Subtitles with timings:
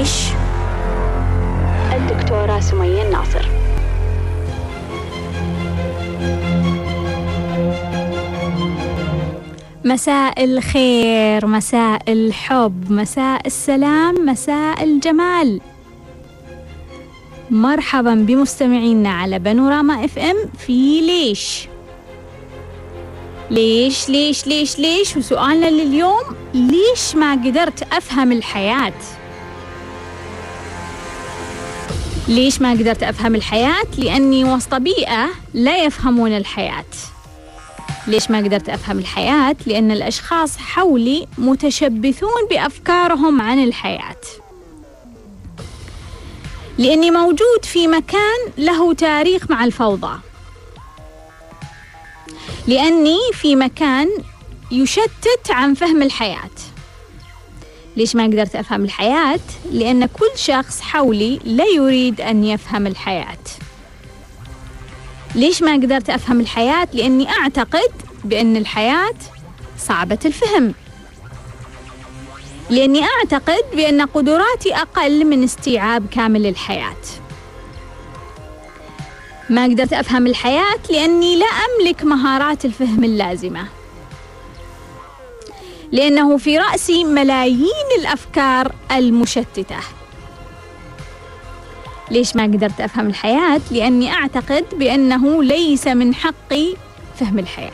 [0.00, 0.28] ليش
[1.92, 3.46] الدكتورة سمية الناصر.
[9.84, 15.60] مساء الخير مساء الحب مساء السلام مساء الجمال.
[17.50, 21.68] مرحبا بمستمعينا على بانوراما إف إم في ليش؟
[23.50, 26.22] ليش ليش ليش ليش؟ وسؤالنا لليوم
[26.54, 28.92] ليش ما قدرت أفهم الحياة؟
[32.30, 36.84] ليش ما قدرت أفهم الحياة؟ لأني وسط بيئة لا يفهمون الحياة.
[38.06, 44.20] ليش ما قدرت أفهم الحياة؟ لأن الأشخاص حولي متشبثون بأفكارهم عن الحياة.
[46.78, 50.20] لأني موجود في مكان له تاريخ مع الفوضى.
[52.66, 54.08] لأني في مكان
[54.70, 56.50] يشتت عن فهم الحياة.
[57.96, 59.40] ليش ما قدرت أفهم الحياة؟
[59.72, 63.38] لأن كل شخص حولي لا يريد أن يفهم الحياة.
[65.34, 67.90] ليش ما قدرت أفهم الحياة؟ لأني أعتقد
[68.24, 69.14] بأن الحياة
[69.78, 70.74] صعبة الفهم.
[72.70, 76.96] لأني أعتقد بأن قدراتي أقل من استيعاب كامل الحياة.
[79.50, 83.79] ما قدرت أفهم الحياة؟ لأني لا أملك مهارات الفهم اللازمة.
[85.92, 89.80] لأنه في راسي ملايين الأفكار المشتتة.
[92.10, 96.74] ليش ما قدرت أفهم الحياة؟ لأني أعتقد بأنه ليس من حقي
[97.20, 97.70] فهم الحياة.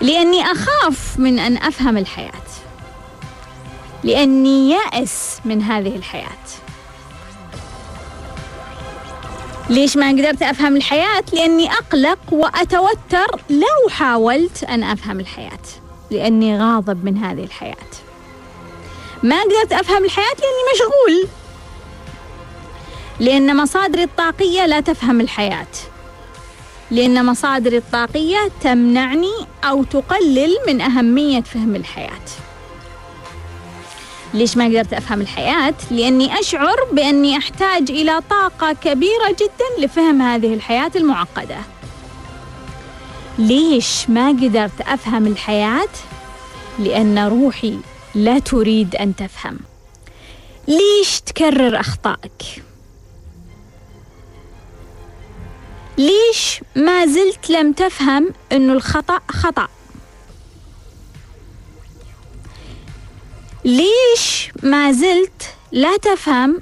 [0.00, 2.32] لأني أخاف من أن أفهم الحياة.
[4.04, 6.42] لأني يائس من هذه الحياة.
[9.70, 15.81] ليش ما قدرت أفهم الحياة؟ لأني أقلق وأتوتر لو حاولت أن أفهم الحياة.
[16.12, 17.76] لأني غاضب من هذه الحياة.
[19.22, 21.28] ما قدرت أفهم الحياة لأني مشغول.
[23.20, 25.66] لأن مصادري الطاقية لا تفهم الحياة.
[26.90, 32.22] لأن مصادري الطاقية تمنعني أو تقلل من أهمية فهم الحياة.
[34.34, 40.54] ليش ما قدرت أفهم الحياة؟ لأني أشعر بأني أحتاج إلى طاقة كبيرة جدا لفهم هذه
[40.54, 41.56] الحياة المعقدة.
[43.38, 45.88] ليش ما قدرت أفهم الحياة؟
[46.78, 47.78] لأن روحي
[48.14, 49.58] لا تريد أن تفهم.
[50.68, 52.62] ليش تكرر أخطائك؟
[55.98, 59.68] ليش ما زلت لم تفهم إنه الخطأ خطأ؟
[63.64, 66.60] ليش ما زلت لا تفهم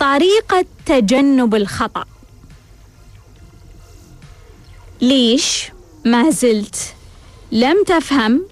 [0.00, 2.04] طريقة تجنب الخطأ؟
[5.00, 5.70] ليش
[6.04, 6.94] ما زلت
[7.52, 8.46] لم تفهم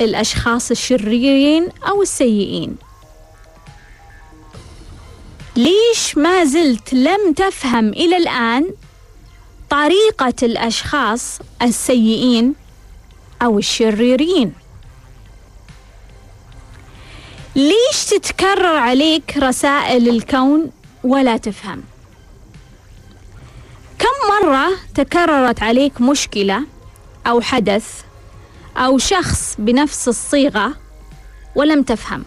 [0.00, 2.76] الأشخاص الشريرين أو السيئين؟
[5.56, 8.70] ليش ما زلت لم تفهم إلى الآن
[9.70, 12.54] طريقة الأشخاص السيئين
[13.42, 14.52] أو الشريرين؟
[17.56, 20.70] ليش تتكرر عليك رسائل الكون
[21.04, 21.82] ولا تفهم
[23.98, 26.75] كم مرة تكررت عليك مشكلة
[27.26, 28.02] أو حدث
[28.76, 30.76] أو شخص بنفس الصيغة
[31.54, 32.24] ولم تفهم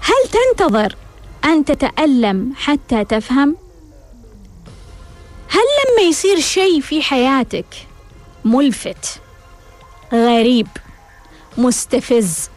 [0.00, 0.96] هل تنتظر
[1.44, 3.56] أن تتألم حتى تفهم؟
[5.48, 7.66] هل لما يصير شيء في حياتك
[8.44, 9.20] ملفت
[10.12, 10.68] غريب
[11.58, 12.50] مستفز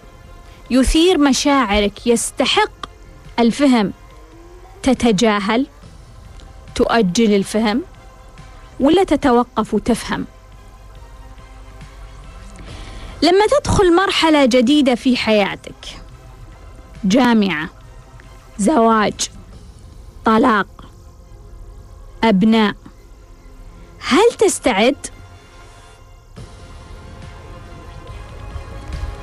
[0.70, 2.72] يثير مشاعرك يستحق
[3.40, 3.94] الفهم
[4.84, 5.68] تتجاهل
[6.76, 7.82] تؤجل الفهم
[8.80, 10.26] ولا تتوقف وتفهم
[13.24, 16.02] لما تدخل مرحلة جديدة في حياتك.
[17.04, 17.70] جامعة
[18.58, 19.14] زواج
[20.26, 20.68] طلاق
[22.24, 22.76] أبناء
[24.00, 25.08] هل تستعد؟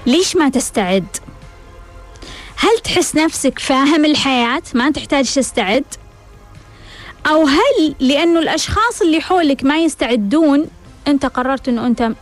[0.06, 1.16] ليش ما تستعد؟
[2.56, 5.84] هل تحس نفسك فاهم الحياة؟ ما تحتاج تستعد؟
[7.26, 10.66] أو هل لأنه الأشخاص اللي حولك ما يستعدون
[11.08, 12.12] أنت قررت أنه أنت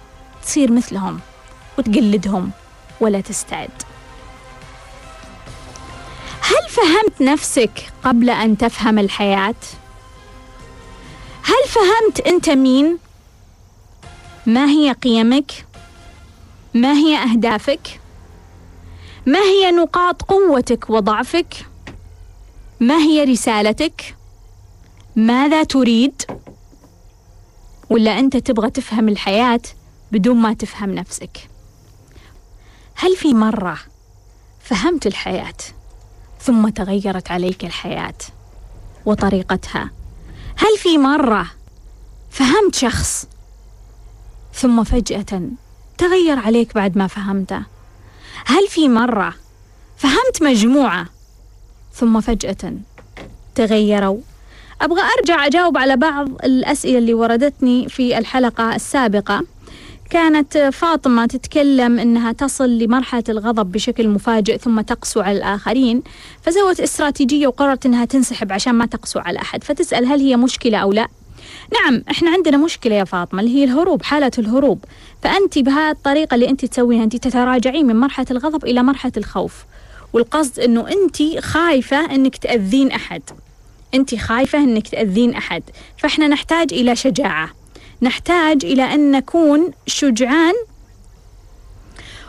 [0.42, 1.20] تصير مثلهم؟
[1.78, 2.50] وتقلدهم
[3.00, 3.82] ولا تستعد؟
[6.40, 9.54] هل فهمت نفسك قبل أن تفهم الحياة؟
[11.42, 12.98] هل فهمت أنت مين؟
[14.46, 15.66] ما هي قيمك؟
[16.74, 18.00] ما هي أهدافك؟
[19.26, 21.54] ما هي نقاط قوتك وضعفك
[22.80, 24.16] ما هي رسالتك
[25.16, 26.22] ماذا تريد
[27.90, 29.60] ولا أنت تبغى تفهم الحياة
[30.12, 31.48] بدون ما تفهم نفسك
[33.00, 33.78] هل في مرة
[34.60, 35.54] فهمت الحياة
[36.40, 38.14] ثم تغيرت عليك الحياة
[39.06, 39.90] وطريقتها؟
[40.56, 41.46] هل في مرة
[42.30, 43.26] فهمت شخص
[44.54, 45.42] ثم فجأة
[45.98, 47.62] تغير عليك بعد ما فهمته؟
[48.44, 49.34] هل في مرة
[49.96, 51.06] فهمت مجموعة
[51.92, 52.72] ثم فجأة
[53.54, 54.20] تغيروا؟
[54.82, 59.42] أبغى أرجع أجاوب على بعض الأسئلة اللي وردتني في الحلقة السابقة.
[60.10, 66.02] كانت فاطمة تتكلم أنها تصل لمرحلة الغضب بشكل مفاجئ ثم تقسو على الآخرين
[66.42, 70.92] فسوت استراتيجية وقررت أنها تنسحب عشان ما تقسو على أحد فتسأل هل هي مشكلة أو
[70.92, 71.08] لا؟
[71.72, 74.84] نعم إحنا عندنا مشكلة يا فاطمة اللي هي الهروب حالة الهروب
[75.22, 79.64] فأنت بهذه الطريقة اللي أنت تسويها أنت تتراجعين من مرحلة الغضب إلى مرحلة الخوف
[80.12, 83.22] والقصد أنه أنت خايفة أنك تأذين أحد
[83.94, 85.62] أنت خايفة أنك تأذين أحد
[85.98, 87.57] فإحنا نحتاج إلى شجاعة.
[88.02, 90.54] نحتاج إلى أن نكون شجعان.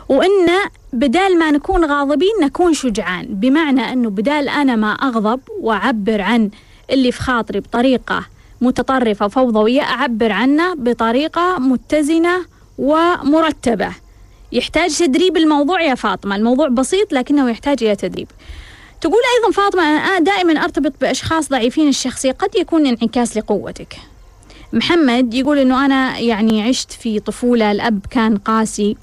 [0.08, 0.48] وأن
[0.92, 3.26] بدال ما نكون غاضبين نكون شجعان.
[3.26, 6.50] بمعنى أنه بدال أنا ما أغضب وأعبر عن
[6.90, 8.26] اللي في خاطري بطريقة
[8.60, 12.44] متطرفة فوضوية أعبر عنه بطريقة متزنة
[12.78, 13.90] ومرتبة.
[14.52, 16.36] يحتاج تدريب الموضوع يا فاطمة.
[16.36, 18.28] الموضوع بسيط لكنه يحتاج إلى تدريب.
[19.00, 23.96] تقول أيضا فاطمة أنا دائما أرتبط بأشخاص ضعيفين الشخصية قد يكون انعكاس لقوتك.
[24.72, 28.96] محمد يقول إنه أنا يعني عشت في طفولة الأب كان قاسي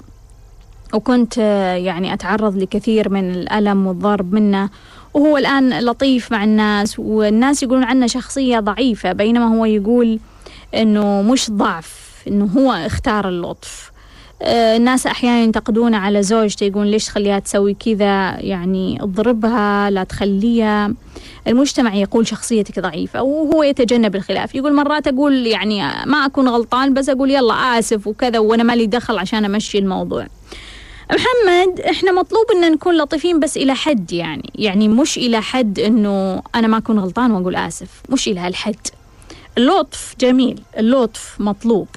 [0.94, 1.36] وكنت
[1.84, 4.70] يعني أتعرض لكثير من الألم والضرب منه
[5.14, 10.18] وهو الآن لطيف مع الناس والناس يقولون عنه شخصية ضعيفة بينما هو يقول
[10.74, 13.87] إنه مش ضعف إنه هو اختار اللطف.
[13.87, 13.87] آه،
[14.42, 20.94] الناس أحيانا ينتقدون على زوجته يقولون ليش تخليها تسوي كذا؟ يعني اضربها لا تخليها.
[21.46, 24.54] المجتمع يقول شخصيتك ضعيفة وهو يتجنب الخلاف.
[24.54, 29.18] يقول مرات أقول يعني ما أكون غلطان بس أقول يلا آسف وكذا وأنا مالي دخل
[29.18, 30.26] عشان أمشي الموضوع.
[31.12, 34.50] محمد إحنا مطلوب إن نكون لطيفين بس إلى حد يعني.
[34.54, 37.88] يعني مش إلى حد إنه أنا ما أكون غلطان وأقول آسف.
[38.08, 38.76] مش إلى هالحد.
[39.58, 41.88] اللطف جميل اللطف مطلوب.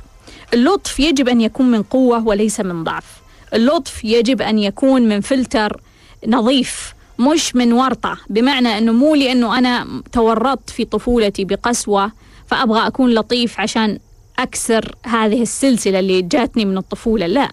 [0.53, 3.06] اللطف يجب أن يكون من قوة وليس من ضعف.
[3.53, 5.81] اللطف يجب أن يكون من فلتر
[6.27, 8.18] نظيف مش من ورطة.
[8.30, 12.12] بمعنى أنه مو لأنه أنا تورطت في طفولتي بقسوة
[12.48, 14.00] فأبغى أكون لطيف عشان
[14.39, 17.27] أكسر هذه السلسلة اللي جاتني من الطفولة.
[17.27, 17.51] لا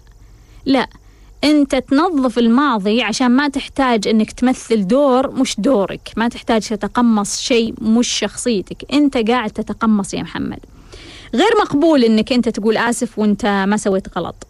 [0.65, 0.87] لا.
[1.43, 6.11] أنت تنظف الماضي عشان ما تحتاج أنك تمثل دور مش دورك.
[6.17, 8.93] ما تحتاج تتقمص شيء مش شخصيتك.
[8.93, 10.59] أنت قاعد تتقمص يا محمد.
[11.33, 14.47] غير مقبول أنك أنت تقول آسف وأنت ما سويت غلط.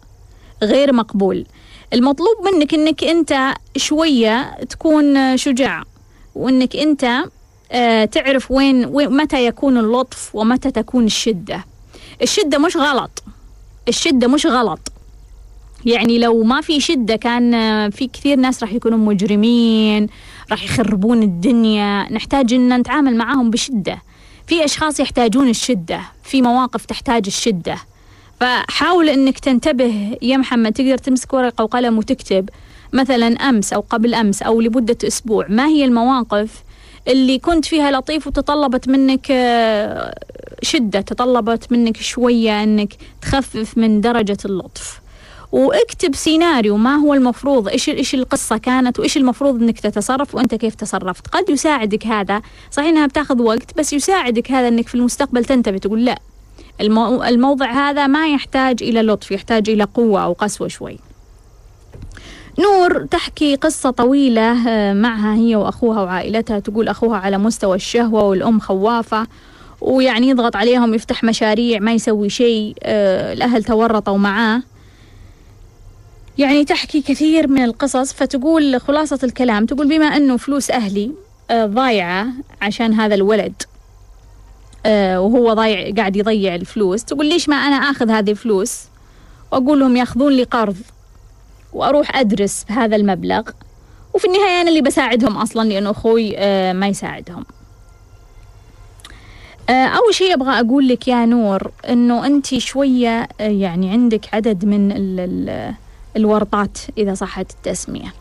[0.62, 1.46] غير مقبول.
[1.92, 5.82] المطلوب منك إنك أنت شوية تكون شجاع
[6.34, 7.24] وإنك أنت
[7.72, 11.64] آه، تعرف وين, متى يكون اللطف ومتى تكون الشدة.
[12.22, 13.22] الشدة مش غلط.
[13.88, 14.92] الشدة مش غلط.
[15.84, 20.06] يعني لو ما في شدة كان آه، في كثير ناس راح يكونوا مجرمين
[20.50, 22.12] راح يخربون الدنيا.
[22.12, 24.02] نحتاج إن نتعامل معاهم بشدة.
[24.50, 27.76] في أشخاص يحتاجون الشدة في مواقف تحتاج الشدة.
[28.40, 32.48] فحاول إنك تنتبه يا محمد تقدر تمسك ورقة وقلم وتكتب
[32.92, 36.62] مثلا أمس أو قبل أمس أو لمدة أسبوع ما هي المواقف
[37.08, 40.14] اللي كنت فيها لطيف وتطلبت منك آه،
[40.62, 44.99] شدة تطلبت منك شوية إنك تخفف من درجة اللطف.
[45.52, 50.74] واكتب سيناريو ما هو المفروض؟ إيش إيش القصة كانت؟ وإيش المفروض إنك تتصرف؟ وأنت كيف
[50.74, 52.42] تصرفت؟ قد يساعدك هذا.
[52.70, 56.18] صحيح إنها بتاخذ وقت بس يساعدك هذا إنك في المستقبل تنتبه تقول لا
[56.80, 57.24] المو...
[57.24, 60.98] الموضع هذا ما يحتاج إلى لطف يحتاج إلى قوة أو قسوة شوي.
[62.58, 68.60] نور تحكي قصة طويلة آه، معها هي وأخوها وعائلتها تقول أخوها على مستوى الشهوة والأم
[68.60, 69.26] خوافة
[69.80, 74.62] ويعني يضغط عليهم يفتح مشاريع ما يسوي شيء آه، الأهل تورطوا معاه.
[76.40, 81.12] يعني تحكي كثير من القصص فتقول خلاصة الكلام تقول بما أنه فلوس أهلي
[81.50, 82.26] آه، ضايعة
[82.62, 83.62] عشان هذا الولد
[84.86, 88.80] آه، وهو ضايع قاعد يضيع الفلوس تقول ليش ما أنا آخذ هذه الفلوس
[89.52, 90.76] وأقول لهم ياخذون لي قرض
[91.72, 93.42] وأروح أدرس بهذا المبلغ؟
[94.14, 97.44] وفي النهاية أنا اللي بساعدهم أصلا لأنه أخوي آه، ما يساعدهم.
[99.70, 104.92] أول شيء أبغى أقول لك يا نور أنه أنت شوية يعني عندك عدد من
[106.16, 108.14] الورطات إذا صحت التسمية.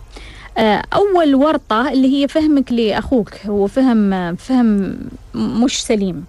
[0.93, 4.98] أول ورطة اللي هي فهمك لأخوك هو فهم فهم
[5.36, 6.25] مش سليم.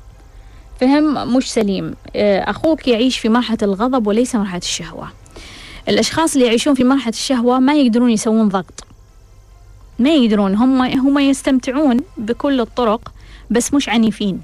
[0.81, 1.95] فهم مش سليم.
[2.17, 5.09] آه، أخوك يعيش في مرحلة الغضب وليس مرحلة الشهوة.
[5.89, 8.85] الأشخاص اللي يعيشون في مرحلة الشهوة ما يقدرون يسوون ضغط.
[9.99, 13.13] ما يقدرون هم هم يستمتعون بكل الطرق
[13.51, 14.43] بس مش عنيفين.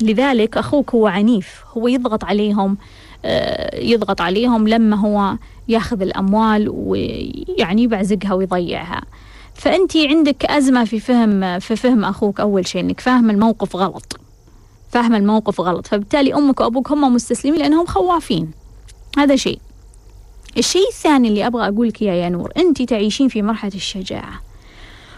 [0.00, 2.76] لذلك أخوك هو عنيف هو يضغط عليهم آه،
[3.74, 5.36] يضغط عليهم لما هو
[5.68, 9.02] ياخذ الأموال ويعني يبعزقها ويضيعها.
[9.54, 14.20] فأنت عندك أزمة في فهم في فهم أخوك أول شيء إنك فاهم الموقف غلط.
[14.90, 15.86] فاهم الموقف غلط.
[15.86, 18.50] فبالتالي أمك وأبوك هم مستسلمين لأنهم خوافين.
[19.18, 19.58] هذا شيء.
[20.58, 24.40] الشيء الثاني اللي أبغى أقول لك يا نور أنت تعيشين في مرحلة الشجاعة.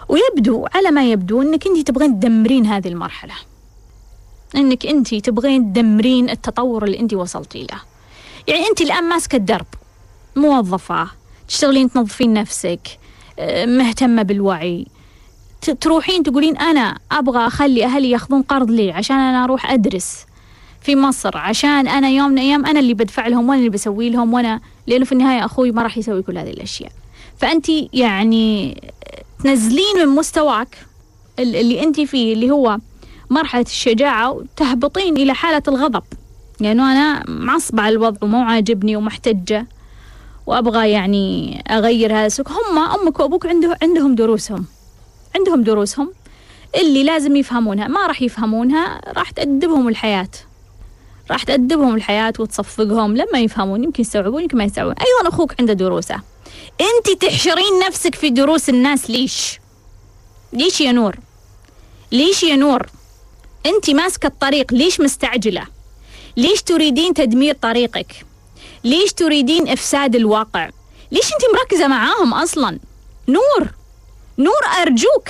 [0.08, 3.34] ويبدو على ما يبدو أنك أنت تبغين تدمرين هذه المرحلة.
[4.56, 7.95] أنك أنت تبغين تدمرين التطور اللي أنت وصلتي له.
[8.48, 9.66] يعني أنت الآن ماسكة الدرب
[10.36, 11.08] موظفة
[11.48, 12.80] تشتغلين تنظفين نفسك
[13.38, 14.86] آه، مهتمة بالوعي.
[15.80, 20.26] تروحين تقولين أنا أبغى أخلي أهلي ياخذون قرض لي عشان أنا أروح أدرس
[20.80, 24.34] في مصر عشان أنا يوم من الأيام أنا اللي بدفع لهم وأنا اللي بسوي لهم
[24.34, 26.92] وأنا لأنه في النهاية أخوي ما راح يسوي كل هذه الأشياء.
[27.38, 28.82] فأنت يعني
[29.44, 30.78] تنزلين من مستواك
[31.38, 32.78] اللي أنت فيه اللي هو
[33.30, 36.02] مرحلة الشجاعة وتهبطين إلى حالة الغضب.
[36.60, 39.66] لأنه يعني أنا معصبة على الوضع ومو عاجبني ومحتجة
[40.46, 44.64] وأبغى يعني أغير هذا السلوك هم أمك وأبوك عنده عندهم دروسهم.
[45.36, 46.12] عندهم دروسهم
[46.76, 47.88] اللي لازم يفهمونها.
[47.88, 50.28] ما راح يفهمونها راح تأدبهم الحياة.
[51.30, 53.16] راح تأدبهم الحياة وتصفقهم.
[53.16, 54.94] لما يفهمون يمكن يستوعبون يمكن ما يستوعبون.
[54.94, 56.20] أيضا أخوك عنده دروسة.
[56.80, 59.60] أنت تحشرين نفسك في دروس الناس ليش؟
[60.52, 61.16] ليش يا نور؟
[62.12, 62.86] ليش يا نور؟
[63.66, 65.75] أنت ماسكة الطريق ليش مستعجلة؟
[66.36, 68.26] ليش تريدين تدمير طريقك؟
[68.84, 70.70] ليش تريدين إفساد الواقع؟
[71.12, 72.78] ليش أنت مركزة معاهم أصلا؟
[73.28, 73.68] نور
[74.38, 75.28] نور أرجوك.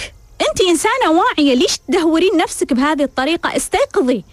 [0.48, 1.54] أنت إنسانة واعية.
[1.54, 4.24] ليش تدهورين نفسك بهذه الطريقة؟ استيقظي.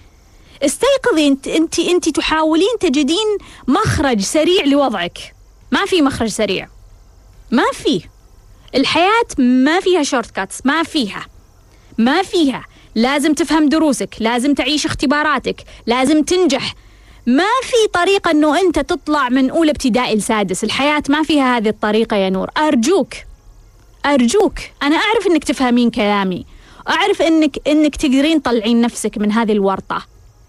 [0.66, 1.28] استيقظي.
[1.28, 3.38] انت انت أنت تحاولين تجدين
[3.68, 5.36] مخرج سريع لوضعك.
[5.72, 6.68] ما في مخرج سريع.
[7.52, 8.02] ما في.
[8.76, 11.26] الحياة ما فيها shortcuts ما فيها.
[11.98, 12.66] ما فيها.
[12.96, 16.76] لازم تفهم دروسك لازم تعيش اختباراتك لازم تنجح.
[17.28, 20.64] ما في طريقة إنه أنت تطلع من أولى ابتدائي لسادس.
[20.64, 22.50] الحياة ما فيها هذه الطريقة يا نور.
[22.58, 23.14] أرجوك
[24.06, 24.60] أرجوك.
[24.84, 26.46] أنا أعرف إنك تفهمين كلامي.
[26.90, 30.06] أعرف إنك إنك تقدرين تطلعين نفسك من هذه الورطة.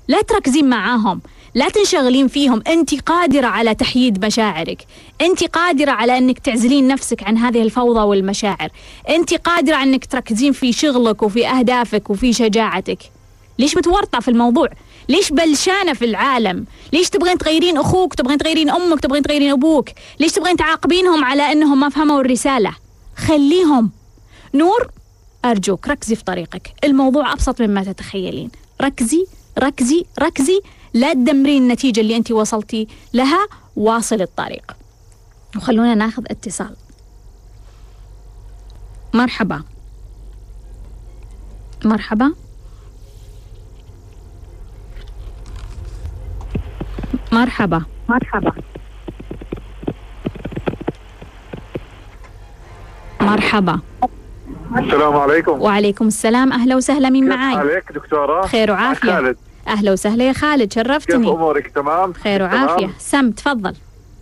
[0.09, 1.21] لا تركزين معاهم.
[1.55, 2.63] لا تنشغلين فيهم.
[2.69, 4.87] أنت قادرة على تحييد مشاعرك.
[5.21, 8.69] أنت قادرة على أنك تعزلين نفسك عن هذه الفوضى والمشاعر.
[9.09, 12.99] أنت قادرة على أنك تركزين في شغلك وفي أهدافك وفي شجاعتك.
[13.59, 14.69] ليش متورطة في الموضوع؟
[15.09, 19.89] ليش بلشانة في العالم؟ ليش تبغين تغيرين أخوك؟ تبغين تغيرين أمك؟ تبغين تغيرين أبوك؟
[20.21, 22.77] ليش تبغين تعاقبينهم على أنهم ما فهموا الرسالة؟
[23.17, 23.91] خليهم.
[24.55, 24.91] نور
[25.45, 26.73] أرجوك ركزي في طريقك.
[26.85, 28.51] الموضوع أبسط مما تتخيلين.
[28.83, 29.27] ركزي
[29.59, 30.61] ركزي ركزي.
[30.95, 33.47] لا تدمرين النتيجة اللي أنت وصلتي لها
[33.77, 34.77] واصل الطريق.
[35.57, 36.77] وخلونا ناخذ اتصال.
[39.15, 39.63] مرحبا.
[41.85, 42.35] مرحبا.
[47.33, 47.85] مرحبا.
[48.09, 48.53] مرحبا.
[53.21, 53.81] مرحبا.
[54.79, 55.61] السلام عليكم.
[55.61, 56.53] وعليكم السلام.
[56.53, 57.11] أهلا وسهلا.
[57.11, 59.13] مين معاي؟ عليك دكتورة؟ خير وعافية.
[59.13, 59.37] خالد.
[59.69, 61.27] أهلا وسهلا يا خالد شرفتني.
[61.27, 62.91] كيف أمورك؟ تمام؟ خير وعافية.
[62.99, 63.75] سم تفضل.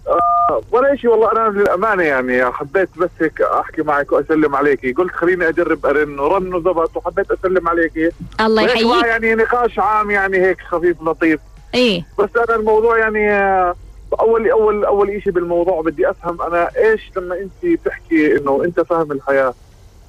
[0.09, 4.93] آه ولا شيء والله أنا للامانه يعني حبيت بس هيك أحكي معك وأسلم عليكي.
[4.93, 8.11] قلت خليني أجرب أرن ورن وزبط وحبيت أسلم عليكي.
[8.41, 9.05] الله يحييك.
[9.05, 11.41] يعني نقاش عام يعني هيك خفيف لطيف.
[11.75, 12.05] إيه.
[12.19, 13.75] بس أنا الموضوع يعني آه،
[14.21, 19.13] أول أول أول شيء بالموضوع بدي أفهم أنا إيش لما انت بتحكي إنه أنت فاهم
[19.13, 19.55] الحياة.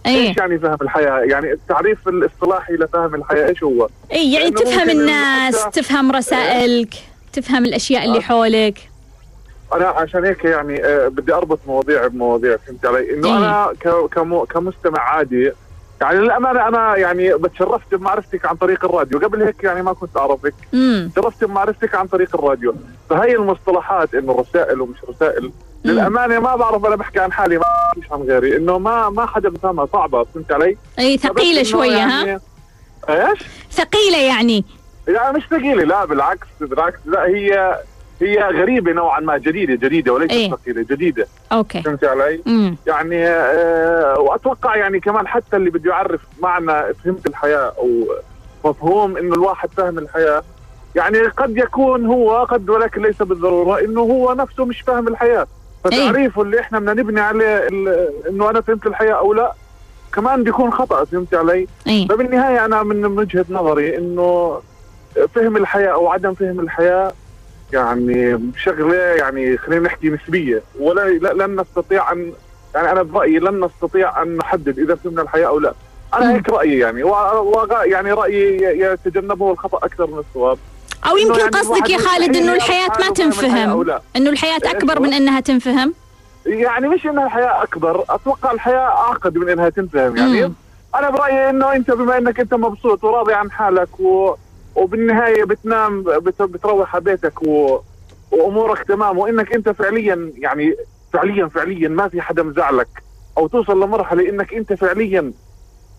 [0.05, 0.27] أيه.
[0.29, 5.65] إيش يعني فهم الحياة؟ يعني التعريف الاصطلاحي لفهم الحياة إيش هو؟ اي يعني تفهم الناس،
[5.73, 6.93] تفهم رسائلك،
[7.33, 8.21] تفهم الأشياء اللي آه.
[8.21, 8.89] حولك
[9.73, 13.37] أنا عشان هيك يعني آه بدي أربط مواضيع بمواضيع فهمت علي؟ إنه أيه.
[13.37, 13.73] أنا
[14.45, 15.51] كمستمع عادي
[16.03, 19.19] يعني للامانه أنا يعني بتشرفت بمعرفتك عن طريق الراديو.
[19.19, 20.53] قبل هيك يعني ما كنت أعرفك.
[21.15, 22.75] تشرفت بمعرفتك عن طريق الراديو.
[23.09, 25.51] فهي المصطلحات إنه رسائل ومش رسائل.
[25.85, 28.57] للأمانة ما بعرف أنا بحكي عن حالي ما بحكيش عن غيري.
[28.57, 32.39] إنه ما ما حدا بفهمها صعبة فهمت علي؟ أي ثقيلة شوية يعني ها؟
[33.09, 33.39] إيش؟
[33.71, 34.65] ثقيلة يعني.
[35.07, 36.99] لا مش ثقيلة لا بالعكس بالعكس.
[37.05, 37.79] لا هي
[38.23, 42.75] هي غريبة نوعا ما جديدة جديدة وليست إيه؟ ثقيله جديدة أوكي فهمت علي؟ مم.
[42.87, 47.89] يعني آه وأتوقع يعني كمان حتى اللي بده يعرف معنى فهمت الحياة أو
[48.65, 50.43] مفهوم إنه الواحد فهم الحياة
[50.95, 55.47] يعني قد يكون هو قد ولكن ليس بالضرورة إنه هو نفسه مش فاهم الحياة
[55.83, 57.67] فتعريفه اللي إحنا بدنا نبني عليه
[58.29, 59.53] إنه أنا فهمت الحياة أو لا
[60.13, 62.07] كمان بيكون خطأ فهمت علي؟ أي.
[62.09, 64.59] فبالنهاية أنا من وجهة نظري إنه
[65.35, 67.13] فهم الحياة أو عدم فهم الحياة
[67.73, 70.61] يعني شغلة يعني خلينا نحكي نسبية.
[70.79, 72.31] ولا لن نستطيع ان
[72.75, 75.73] يعني أنا برأيي لن نستطيع أن نحدد إذا فهمنا الحياة أو لا.
[76.13, 77.03] أنا هيك رأيي يعني.
[77.85, 80.57] يعني رأيي يتجنبه الخطأ أكثر من الصواب.
[81.09, 83.99] أو يمكن يعني قصدك يا خالد إنه الحياة ما تنفهم.
[84.15, 85.93] إنه الحياة أكبر من إنها تنفهم؟
[86.45, 90.43] يعني مش إنها الحياة أكبر أتوقع الحياة أعقد من إنها تنفهم يعني.
[90.47, 90.53] مم.
[90.95, 94.35] أنا برأيي إنه أنت بما إنك أنت مبسوط وراضي عن حالك و...
[94.75, 96.41] وبالنهاية بتنام بت...
[96.41, 97.79] بتروح على بيتك و...
[98.31, 99.17] وأمورك تمام.
[99.17, 100.75] وإنك أنت فعليا يعني
[101.13, 102.87] فعليا فعليا ما في حدا مزعلك
[103.37, 105.33] أو توصل لمرحلة إنك أنت فعليا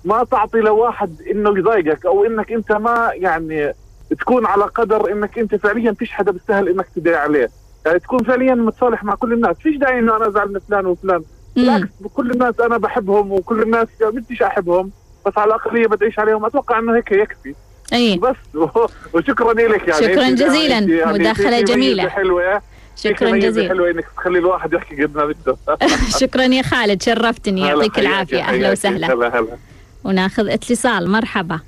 [0.04, 3.74] ما تعطي لواحد إنه يضايقك أو إنك أنت ما يعني
[4.20, 7.50] تكون على قدر إنك أنت فعليا فيش حدا بيستاهل إنك تدعي عليه.
[7.86, 9.56] يعني تكون فعليا متصالح مع كل الناس.
[9.56, 11.22] فيش داعي إنه أنا أزعل من فلان وفلان.
[11.56, 14.90] بالعكس كل الناس أنا بحبهم وكل الناس بديش أحبهم
[15.26, 16.44] بس على الاقليه بدعيش عليهم.
[16.44, 17.54] أتوقع إنه هيك يكفي.
[17.92, 18.16] أي.
[18.18, 18.36] بس.
[19.14, 20.00] وشكرا لك يعني.
[20.06, 20.78] شكراً أنت- جزيلاً.
[20.78, 22.08] يعني ميزة جميلة.
[22.08, 22.62] حلوة.
[22.96, 23.68] شكرا جزيلا.
[23.68, 25.56] حلوة إنك تخلي الواحد يحكي قد ما بده.
[26.20, 27.02] شكرا يا خالد.
[27.02, 27.60] شرفتني.
[27.60, 28.42] يعطيك العافية.
[28.42, 28.72] أهلا.
[28.72, 29.12] وسهلا.
[29.14, 29.56] هلا هلا.
[30.04, 31.10] وناخذ اتصال.
[31.10, 31.60] مرحبا.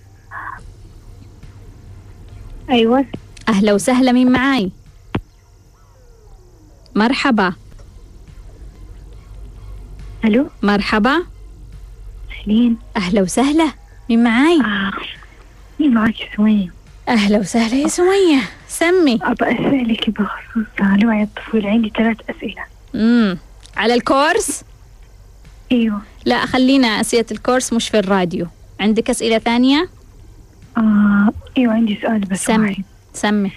[2.71, 3.05] أيوه.
[3.49, 4.13] أهلا وسهلا.
[4.13, 4.71] مين معاي؟
[6.95, 7.53] مرحبا.
[10.25, 11.23] ألو؟ مرحبا.
[12.41, 13.73] اهلين أهلا وسهلا.
[14.11, 14.91] مين معاي؟ آه.
[15.81, 16.69] معك سمية
[17.09, 19.19] أهلا وسهلا يا سميه سمي.
[19.23, 22.65] أبى أسألك بخصوص الوعي الطفولي عندي ثلاث أسئلة.
[22.95, 23.39] امم
[23.77, 24.65] على الكورس؟
[25.73, 26.03] أيوة.
[26.25, 28.47] لا خلينا أسئلة الكورس مش في الراديو.
[28.81, 29.89] عندك أسئلة ثانية؟
[30.77, 31.33] آه.
[31.59, 32.59] أيوة عندي سؤال بس سمي.
[32.69, 33.53] واحد سمي.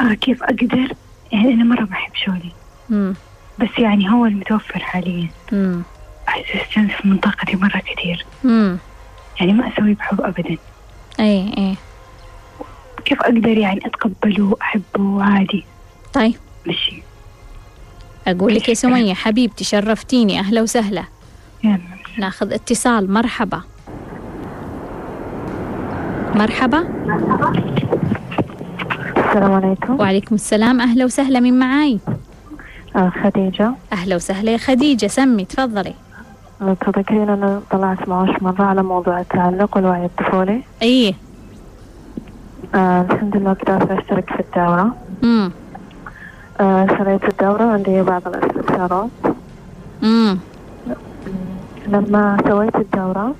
[0.00, 0.92] آه كيف أقدر؟
[1.32, 2.52] يعني أنا مرة بحب شغلي.
[2.90, 3.14] امم
[3.58, 5.28] بس يعني هو المتوفر حاليا.
[5.52, 5.82] امم
[6.28, 8.26] أحس في منطقتي مرة كثير.
[8.44, 8.78] امم
[9.40, 10.56] يعني ما أسوي بحب أبدا.
[11.20, 11.74] اي اي
[13.04, 15.64] كيف أقدر يعني أتقبله وأحبه عادي؟
[16.12, 16.34] طيب.
[16.66, 17.02] مشي
[18.26, 20.40] أقول لك يا سمية حبيبتي شرفتيني.
[20.40, 21.04] أهلا وسهلا.
[21.64, 21.78] يلا.
[22.18, 23.12] ناخذ اتصال.
[23.12, 23.60] مرحبا.
[26.34, 26.78] مرحبا.
[29.16, 30.00] السلام عليكم.
[30.00, 30.80] وعليكم السلام.
[30.80, 31.40] أهلا وسهلا.
[31.40, 31.98] من معاي؟
[32.96, 33.74] آه خديجة.
[33.92, 35.06] أهلا وسهلا يا خديجة.
[35.06, 35.94] سمي تفضلي.
[36.60, 40.62] تذكرين أنا طلعت معاش مرة على موضوع التعلق والوعي الطفولي.
[40.82, 41.14] إيه.
[42.74, 44.96] آه الحمد لله قدرت أشترك في الدورة.
[45.22, 45.52] امم
[46.60, 49.08] آه شريت الدورة عندي بعض الاستفسارات
[50.02, 50.38] امم
[51.88, 53.34] لما سويت الدورة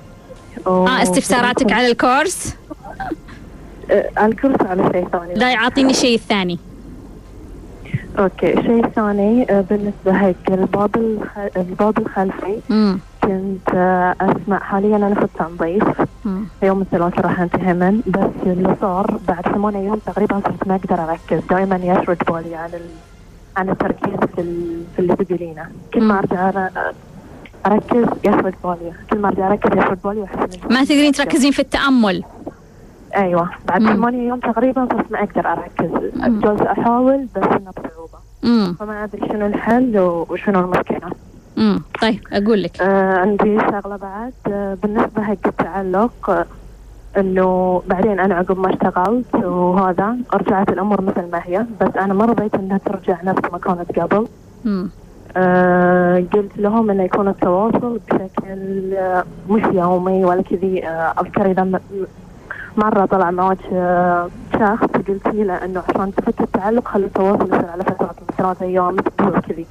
[0.67, 2.55] آه استفساراتك على ال course؟
[3.91, 5.33] آه ال course على شيء ثاني.
[5.33, 6.59] لا يعطيني الشيء الثاني
[8.19, 11.37] okay الشيء الثاني آه بالنسبة هيك الباب الخ...
[11.57, 15.83] الباب الخلفي امم كنت آه أسمع حاليا أنا في التنظيف.
[16.63, 21.03] يوم الثلاثاء راح أنتهي من بس اللي صار بعد ثمانية أيام تقريبا صرت ما أقدر
[21.11, 21.45] أركز.
[21.49, 22.81] دائما يشرد بالي عن ال...
[23.57, 24.83] عن التركيز في ال...
[24.95, 26.17] في اللي تقولينه كل ما مم.
[26.19, 26.71] أرجع أر-
[27.65, 28.93] أركز يشرد بالي.
[29.11, 30.25] كل ما أرجع أركز يشرد بالي
[30.69, 32.23] ما تقدرين تركزين في التأمل.
[33.15, 33.49] أيوه.
[33.67, 33.81] بعد.
[33.83, 36.11] ثمانية أيام تقريبا صرت ما أقدر أركز.
[36.15, 38.17] جالسة أحاول بس إنه بصعوبة.
[38.43, 41.09] امم فما أدري شنو الحل وشنو المشكلة.
[41.57, 42.81] امم طيب أقول لك.
[42.81, 44.33] آه عندي شغلة بعد.
[44.47, 46.45] آه بالنسبة حق التعلق آه
[47.17, 51.65] إنه بعدين أنا عقب ما اشتغلت وهذا رجعت الأمور مثل ما هي.
[51.81, 54.27] بس أنا ما رضيت إنها ترجع نفس ما كانت قبل.
[54.65, 54.89] امم
[55.37, 61.79] آه قلت لهم إنه يكون التواصل بشكل آه مش يومي ولا كذي آه أذكر إذا
[62.77, 67.83] مرة طلع معك آه شخص قلت له انه عشان تفك التعلق خلي التواصل يصير على
[67.83, 69.65] فترات من ثلاثة أيام أسبوع كذي.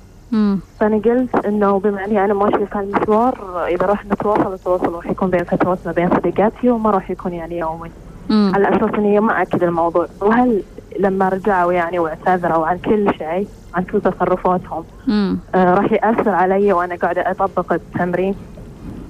[0.81, 5.31] فأنا قلت إنه بما إني أنا ماشيه في المشوار إذا راح نتواصل التواصل راح يكون
[5.31, 7.91] بين فترات ما بين صديقاتي وما راح يكون يعني يومي.
[8.31, 10.07] امم على أساس إني ما أكد الموضوع.
[10.21, 10.63] وهل
[11.01, 14.85] لما رجعوا يعني واعتذروا عن كل شيء عن كل تصرفاتهم
[15.55, 18.35] آه راح يأثر علي وأنا قاعدة أطبق التمرين.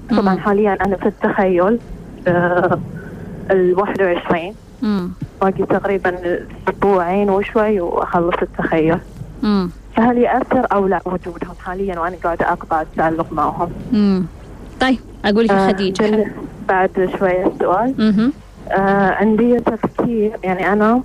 [0.09, 0.39] طبعا مم.
[0.39, 1.79] حاليا أنا في التخيل
[2.27, 2.79] آه
[3.51, 4.53] ال 21
[4.83, 5.09] امم
[5.41, 6.15] باقي تقريبا
[6.69, 8.97] أسبوعين وشوي وأخلص التخيل.
[9.43, 14.25] امم فهل يأثر أو لا وجودهم حاليا وأنا قاعدة أقطع التعلق معهم؟ امم
[14.81, 16.31] طيب أقول لك آه، خديجة.
[16.67, 17.93] بعد شوية سؤال.
[18.71, 21.01] أها عندي تفكير يعني أنا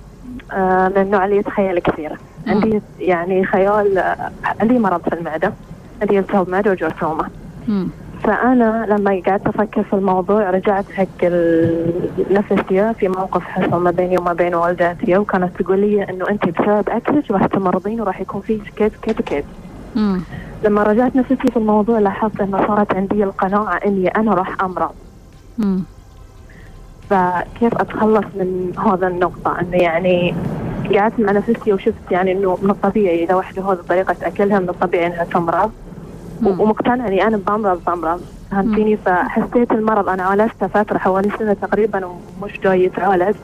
[0.51, 5.53] آه من النوع اللي يتخيل كثير عندي يعني خيال آه عندي مرض في المعدة.
[6.01, 7.25] عندي التهاب معدة وجرثومة.
[7.67, 7.87] امم
[8.23, 14.33] فأنا لما قعدت أفكر في الموضوع رجعت حق النفسية في موقف حصل ما بيني وما
[14.33, 18.97] بين والدتي وكانت تقول لي إنه أنت بسبب أكلك راح تمرضين وراح يكون فيك كيف
[19.01, 19.45] كيف كيف.
[19.95, 20.21] امم
[20.63, 24.91] لما رجعت نفسي في الموضوع لاحظت إنه صارت عندي القناعة إني أنا راح أمرض.
[27.09, 30.35] فكيف أتخلص من هذا النقطة؟ إنه يعني
[30.95, 35.07] قعدت مع نفسي وشفت يعني إنه من الطبيعي إذا واحدة هذا طريقة أكلها من الطبيعي
[35.07, 35.71] إنها تمرض.
[36.41, 36.59] و- مم.
[36.61, 40.09] ومقتنعة اني أنا بمرض بمرض فهمتيني؟ فحسيت المرض.
[40.09, 43.35] أنا عالجته فترة حوالي سنة تقريبا ومش جاي يتعالج.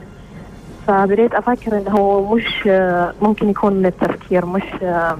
[0.87, 4.45] فبديت أفكر إنه هو مش آه، ممكن يكون من التفكير.
[4.45, 5.17] مش آه،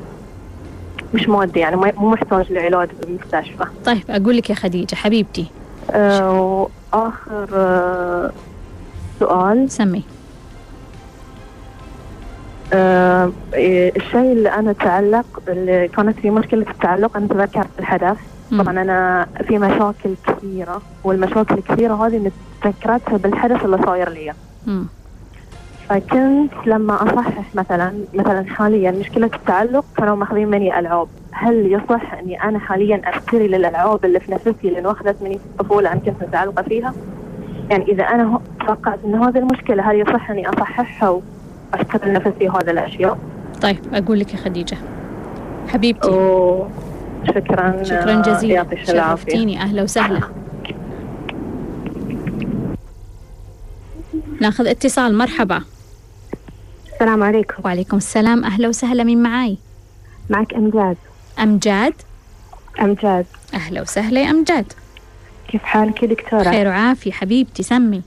[1.14, 3.66] مش مودي يعني مو محتاج لعلاج بالمستشفى.
[3.86, 5.46] طيب أقول لك يا خديجة حبيبتي.
[5.92, 8.32] آه وآخر آه
[9.20, 9.72] سؤال.
[9.72, 10.04] سمي
[12.74, 13.32] آه
[13.98, 18.18] الشيء اللي أنا تعلق اللي كانت في مشكلة التعلق أنا تذكرت الحدث.
[18.52, 18.62] مم.
[18.62, 22.32] طبعا أنا في مشاكل كثيرة والمشاكل الكثيرة هذه
[22.64, 24.34] تذكرتها بالحدث اللي صاير لي.
[25.90, 31.08] فكنت لما أصحح مثلا مثلا حاليا مشكلة التعلق كانوا ماخذين مني ألعاب.
[31.32, 35.92] هل يصح إني أنا حاليا أشتري للألعاب اللي في نفسي اللي انخذت مني في الطفوله
[35.92, 36.94] أنا كنت متعلقه فيها؟
[37.70, 41.22] يعني إذا أنا توقعت إن هذه المشكلة هل يصح إني أصححها؟
[41.74, 43.18] واشتري لنفسي هذه الأشياء.
[43.62, 44.78] طيب أقول لك يا خديجة.
[45.68, 46.10] حبيبتي.
[46.10, 48.66] وشكرا شكرا جزيلا.
[48.86, 49.62] شرفتيني.
[49.62, 50.22] أهلا وسهلا.
[54.42, 55.18] ناخذ اتصال.
[55.18, 55.62] مرحبا.
[56.94, 57.64] السلام عليكم.
[57.66, 58.44] وعليكم السلام.
[58.44, 59.04] أهلا وسهلا.
[59.04, 59.58] مين معاي؟
[60.30, 60.98] معك أمجاد.
[61.40, 61.94] أمجاد؟
[62.82, 63.26] أمجاد.
[63.54, 64.74] أهلا وسهلا يا أمجاد.
[65.48, 67.64] كيف حالك يا دكتورة؟ خير وعافية حبيبتي.
[67.64, 68.02] سمي.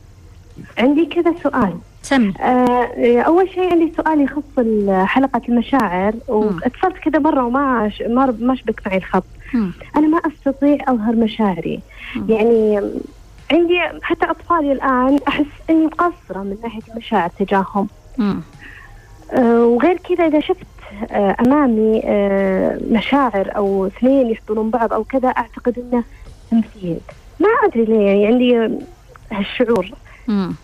[0.78, 1.78] عندي كذا سؤال.
[2.02, 4.66] سمي آه، أول شيء عندي سؤال يخص
[5.06, 7.92] حلقة المشاعر واتصلت كذا مرة وما
[8.40, 9.72] ما شبك معي الخط مم.
[9.96, 11.80] أنا ما أستطيع أظهر مشاعري
[12.16, 12.26] مم.
[12.28, 12.80] يعني
[13.52, 17.88] عندي حتى أطفالي الآن أحس إني مقصرة من ناحية المشاعر تجاههم.
[19.32, 20.66] آه، وغير كذا إذا شفت
[21.10, 26.04] آه، أمامي آه، مشاعر أو اثنين يحضنون بعض أو كذا أعتقد إنه
[26.50, 27.00] تمثيل
[27.40, 28.78] ما أدري ليه يعني عندي
[29.32, 29.90] هالشعور
[30.28, 30.54] مم.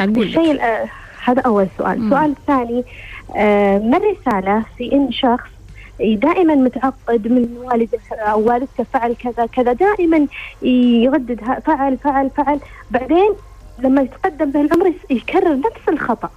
[0.00, 0.88] أقول لك الشيء الأ-
[1.24, 2.04] هذا أول سؤال،.
[2.04, 2.84] السؤال الثاني
[3.36, 5.50] آه ما الرسالة في إن شخص
[6.00, 10.26] دائما متعقد من والده أو والدته فعل كذا كذا دائما
[10.62, 13.30] يردد فعل فعل فعل بعدين
[13.78, 16.30] لما يتقدم به العمر يكرر نفس الخطأ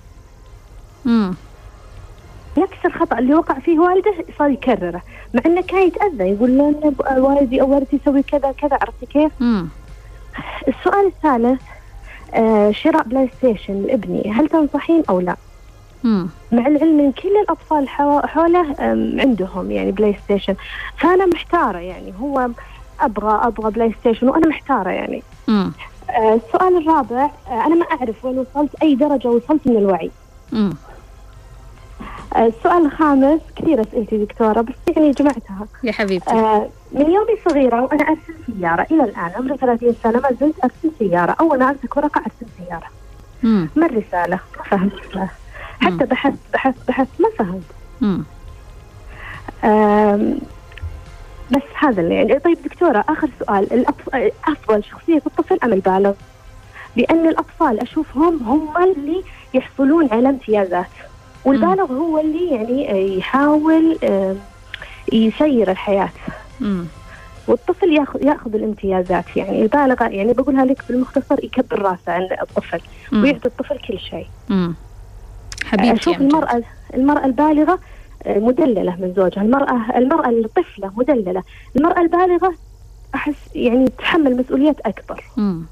[1.06, 1.34] مم.
[2.58, 5.02] نفس الخطأ اللي وقع فيه والده صار يكرره
[5.34, 9.68] مع إنه كان يتأذى يقول له والدي أو والدتي يسوي كذا كذا عرفتي كيف؟ مم.
[10.68, 11.83] السؤال الثالث آه
[12.72, 15.36] شراء PlayStation لابني هل تنصحين أو لا؟
[16.04, 16.28] مم.
[16.52, 18.76] مع العلم إن كل الأطفال حو- حوله
[19.20, 20.56] عندهم يعني PlayStation
[20.98, 22.50] فأنا محتارة يعني هو
[23.00, 25.72] أبغى أبغى بلاي ستيشن وأنا محتارة يعني مم.
[26.10, 30.12] آه، السؤال الرابع آه، أنا ما أعرف وين وصلت أي درجة وصلت من الوعي
[30.52, 30.74] مم.
[32.38, 38.04] السؤال الخامس كثير أسئلتي دكتورة بس يعني جمعتها يا حبيبتي آه، من يومي صغيرة وأنا
[38.04, 42.20] ارسل سيارة إلى الآن عمري 30 سنة ما زلت ارسل سيارة أول ما أمسك ورقة
[42.22, 42.88] ارسل سيارة
[43.44, 43.70] مم.
[43.76, 45.30] ما الرسالة؟ ما فهمت.
[45.82, 47.64] حتى بحثت بحثت بحثت ما فهمت
[48.02, 48.24] مم.
[51.52, 54.10] بس هذا اللي يعني طيب دكتورة آخر سؤال الأطف...
[54.48, 56.14] أفضل شخصية في الطفل أم البالغ؟
[56.96, 60.86] لأن الأطفال أشوفهم هم اللي يحصلون على امتيازات
[61.46, 63.98] والبالغ هو اللي يعني يحاول
[65.14, 66.10] يسير الحياة
[66.60, 66.86] مم.
[67.48, 73.24] والطفل ياخذ ياخذ الامتيازات يعني البالغ يعني بقولها لك بالمختصر يكبر راسه عن الطفل مم.
[73.24, 74.28] ويعطي الطفل كل شيء.
[75.66, 76.22] حبيبتي أشوف أمجد.
[76.34, 77.80] المرأة المرأة البالغة
[78.26, 81.44] آه، مدللة من زوجها المرأة المرأة الطفلة مدللة
[81.76, 82.54] المرأة البالغة
[83.16, 85.66] أحس يعني تتحمل مسؤوليات أكبر مم.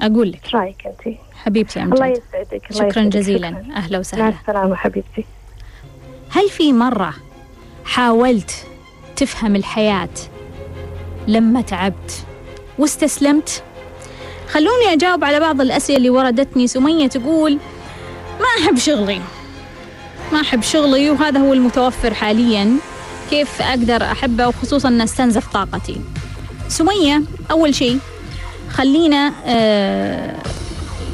[0.00, 0.44] أقول لك.
[0.44, 3.16] إيش رأيك أنت؟ حبيبتي يا الله يسعدك الله شكرا يسعدك.
[3.16, 3.48] جزيلا.
[3.50, 3.76] شكراً.
[3.76, 5.24] أهلا مع وسهلا السلامة حبيبتي.
[6.30, 7.14] هل في مرة
[7.84, 8.66] حاولت
[9.16, 10.08] تفهم الحياة
[11.28, 12.24] لما تعبت
[12.78, 13.62] واستسلمت؟
[14.48, 16.66] خلوني أجاوب على بعض الأسئلة اللي وردتني.
[16.66, 17.58] سمية تقول
[18.40, 19.20] ما أحب شغلي.
[20.32, 22.76] ما أحب شغلي وهذا هو المتوفر حاليا.
[23.30, 26.00] كيف أقدر أحبه؟ وخصوصا أستنزف طاقتي.
[26.68, 27.98] سمية أول شيء
[28.78, 30.34] خلينا آه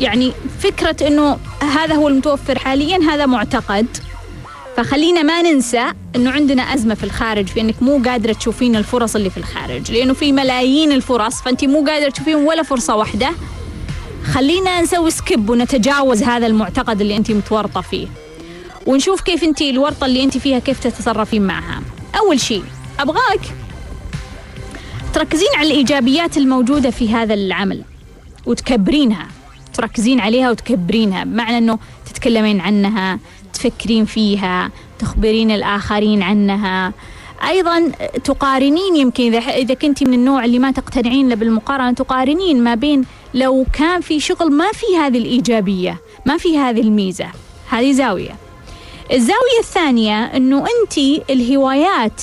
[0.01, 3.87] يعني فكرة أنه هذا هو المتوفر حاليا هذا معتقد.
[4.77, 5.85] فخلينا ما ننسى
[6.17, 9.93] إنه عندنا أزمة في الخارج في إنك مو قادرة تشوفين الفرص اللي في الخارج.
[9.93, 13.31] لأنه في ملايين الفرص فأنت مو قادرة تشوفين ولا فرصة واحدة.
[14.33, 18.07] خلينا نسوي سكيب ونتجاوز هذا المعتقد اللي أنت متورطة فيه.
[18.87, 21.83] ونشوف كيف أنت الورطة اللي أنت فيها كيف تتصرفين معها.
[22.19, 22.65] أول شيء
[23.01, 23.41] أبغاك
[25.15, 27.83] تركزين على الإيجابيات الموجودة في هذا العمل
[28.47, 29.29] وتكبرينها.
[29.75, 33.19] تركزين عليها وتكبرينها بمعنى إنه تتكلمين عنها
[33.53, 36.93] تفكرين فيها تخبرين الآخرين عنها.
[37.49, 37.93] أيضا
[38.25, 43.05] تقارنين يمكن إذا إذا كنت من النوع اللي ما تقتنعين له بالمقارنة تقارنين ما بين
[43.35, 47.27] لو كان في شغل ما في هذه الإيجابية ما في هذه الميزة.
[47.69, 48.37] هذه زاوية.
[49.13, 50.99] الزاوية الثانية أنه أنت
[51.31, 52.23] الهوايات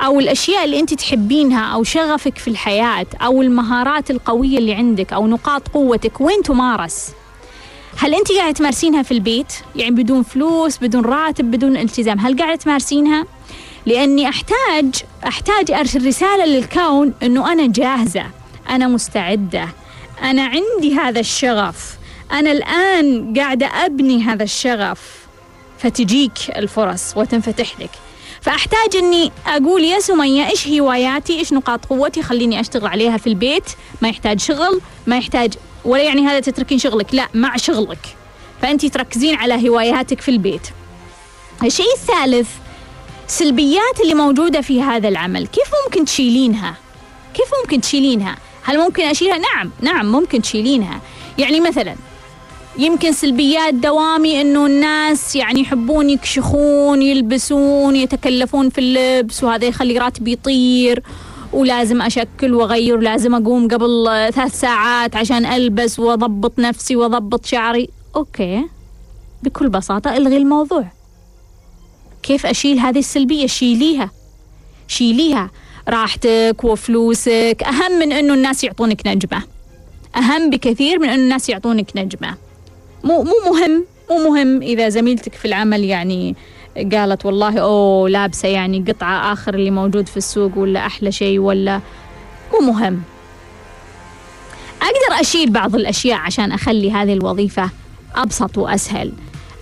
[0.00, 5.26] أو الأشياء اللي أنت تحبينها أو شغفك في الحياة أو المهارات القوية اللي عندك أو
[5.26, 7.10] نقاط قوتك وين تمارس؟
[7.98, 12.56] هل أنت قاعدة تمارسينها في البيت؟ يعني بدون فلوس بدون راتب بدون التزام هل قاعدة
[12.56, 13.26] تمارسينها؟
[13.86, 14.94] لأني أحتاج
[15.26, 18.26] أحتاج ارسل رساله للكون إنه أنا جاهزة
[18.70, 19.68] أنا مستعدة
[20.22, 22.00] أنا عندي هذا الشغف
[22.32, 25.20] أنا الآن قاعدة أبني هذا الشغف.
[25.78, 27.90] فتجيك الفرص وتنفتح لك.
[28.42, 33.64] فأحتاج أني أقول يا سمية إيش هواياتي؟ إيش نقاط قوتي؟ خليني أشتغل عليها في البيت.
[34.02, 38.16] ما يحتاج شغل ما يحتاج ولا يعني هذا تتركين شغلك لا مع شغلك.
[38.62, 40.68] فانت تركزين على هواياتك في البيت.
[41.64, 42.48] الشيء الثالث
[43.26, 46.74] سلبيات اللي موجودة في هذا العمل كيف ممكن تشيلينها؟
[47.34, 51.00] كيف ممكن تشيلينها؟ هل ممكن أشيلها؟ نعم نعم ممكن تشيلينها.
[51.38, 51.96] يعني مثلا
[52.78, 60.32] يمكن سلبيات دوامي إنه الناس يعني يحبون يكشخون يلبسون يتكلفون في اللبس وهذا يخلي راتبي
[60.32, 61.02] يطير.
[61.52, 64.04] ولازم أشكل وأغير ولازم أقوم قبل
[64.34, 67.88] ثلاث ساعات عشان ألبس وأضبط نفسي وأضبط شعري.
[68.16, 68.64] أوكي.
[69.42, 70.86] بكل بساطة ألغي الموضوع.
[72.22, 74.10] كيف أشيل هذه السلبية؟ شيليها.
[74.88, 75.50] شيليها.
[75.88, 77.56] راحتك وفلوسك.
[77.66, 79.42] أهم من إنه الناس يعطونك نجمة.
[80.16, 82.49] أهم بكثير من إنه الناس يعطونك نجمة.
[83.04, 86.36] مو مو مهم مو مهم إذا زميلتك في العمل يعني
[86.92, 91.80] قالت والله أوه لابسة يعني قطعة آخر اللي موجود في السوق ولا أحلى شيء ولا
[92.52, 93.02] مو مهم.
[94.82, 97.70] أقدر أشيل بعض الأشياء عشان أخلي هذه الوظيفة
[98.14, 99.12] أبسط وأسهل.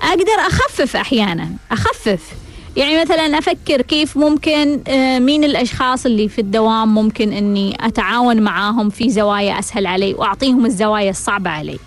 [0.02, 2.32] أقدر أخفف أحيانا أخفف.
[2.76, 8.90] يعني مثلا أفكر كيف ممكن آه، مين الأشخاص اللي في الدوام ممكن إني أتعاون معاهم
[8.90, 11.78] في زوايا أسهل علي وأعطيهم الزوايا الصعبة علي.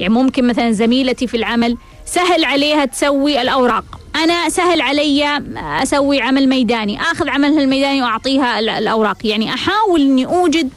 [0.00, 3.84] يعني ممكن مثلا زميلتي في العمل سهل عليها تسوي الأوراق.
[4.16, 9.26] أنا سهل علي أسوي عمل ميداني آخذ عملها الميداني وأعطيها الأوراق.
[9.26, 10.70] يعني أحاول إني أوجد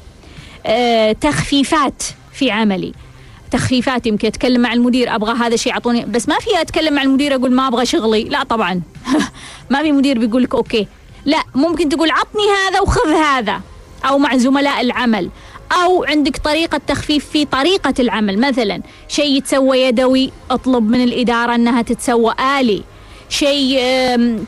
[0.66, 2.94] آه، تخفيفات في عملي.
[3.52, 6.06] تخفيفات يمكن أتكلم مع المدير أبغى هذا الشيء أعطوني.
[6.06, 8.24] بس ما في أتكلم مع المدير أقول ما أبغى شغلي.
[8.24, 8.82] لا طبعا.
[9.72, 10.88] ما في مدير بيقول لك أوكي.
[11.26, 13.62] لا ممكن تقول عطني هذا وخذ هذا.
[14.06, 15.30] أو مع زملاء العمل.
[15.74, 18.40] أو عندك طريقة تخفيف في طريقة العمل.
[18.40, 22.84] مثلا شيء يتسوى يدوي اطلب من الإدارة إنها تتسوى آلي.
[23.30, 23.80] شيء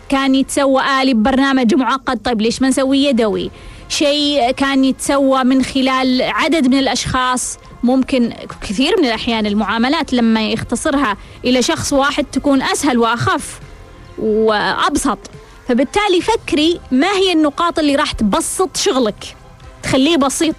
[0.10, 3.52] كان يتسوى آلي ببرنامج معقد طيب ليش ما نسوي يدوي؟
[3.90, 7.58] شيء كان يتسوى من خلال عدد من الأشخاص.
[7.84, 13.60] ممكن كثير من الأحيان المعاملات لما يختصرها إلى شخص واحد تكون أسهل وأخف
[14.20, 15.20] وأبسط.
[15.68, 19.36] فبالتالي فكري ما هي النقاط اللي راح تبسط شغلك؟
[19.84, 20.56] تخليه بسيط.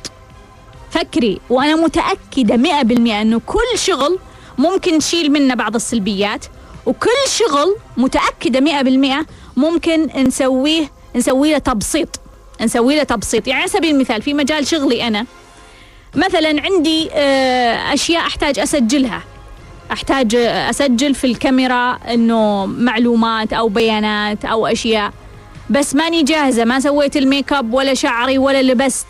[0.91, 4.19] فكري وأنا متأكدة مئة بالمئة أنه كل شغل
[4.59, 6.47] ممكن نشيل منه بعض السلبيات
[6.87, 12.21] وكل شغل متأكدة مئة بالمئة ممكن نسويه نسوي له تبسيط
[12.61, 13.49] نسوي له تبسيط.
[13.49, 15.27] يعني على سبيل المثال في مجال شغلي أنا
[16.15, 19.23] مثلا عندي آه، أشياء أحتاج أسجلها.
[19.93, 25.13] أحتاج أسجل في الكاميرا أنه معلومات أو بيانات أو أشياء
[25.71, 29.07] بس ماني جاهزة ما سويت الميك أب ولا شعري ولا لبست.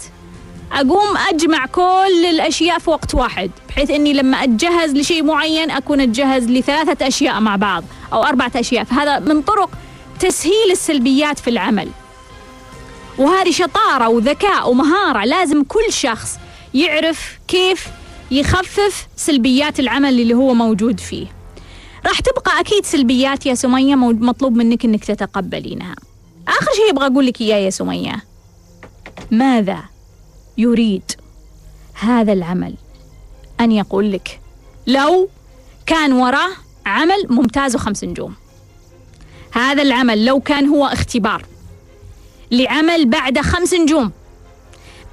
[0.72, 6.44] أقوم أجمع كل الأشياء في وقت واحد بحيث إني لما أتجهز لشيء معين أكون أتجهز
[6.50, 8.84] لثلاثة أشياء مع بعض أو أربعة أشياء.
[8.84, 9.70] فهذا من طرق
[10.20, 11.88] تسهيل السلبيات في العمل.
[13.18, 16.38] وهذه شطارة وذكاء ومهارة لازم كل شخص
[16.74, 17.86] يعرف كيف
[18.30, 21.26] يخفف سلبيات العمل اللي هو موجود فيه.
[22.06, 25.94] راح تبقى أكيد سلبيات يا سمية مطلوب منك إنك تتقبلينها.
[26.48, 28.24] آخر شيء أبغى أقول لك إياه يا سمية.
[29.30, 29.78] ماذا؟
[30.58, 31.12] يريد
[31.94, 32.74] هذا العمل.
[33.60, 34.40] أن يقول لك
[34.86, 35.28] لو
[35.86, 36.50] كان وراه
[36.86, 38.34] عمل ممتاز وخمس نجوم.
[39.52, 41.42] هذا العمل لو كان هو اختبار
[42.50, 44.12] لعمل بعد خمس نجوم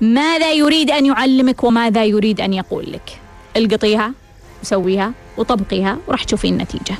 [0.01, 3.19] ماذا يريد أن يعلمك وماذا يريد أن يقول لك؟
[3.57, 4.13] القطيها
[4.61, 6.95] وسويها وطبقيها وراح تشوفين النتيجة.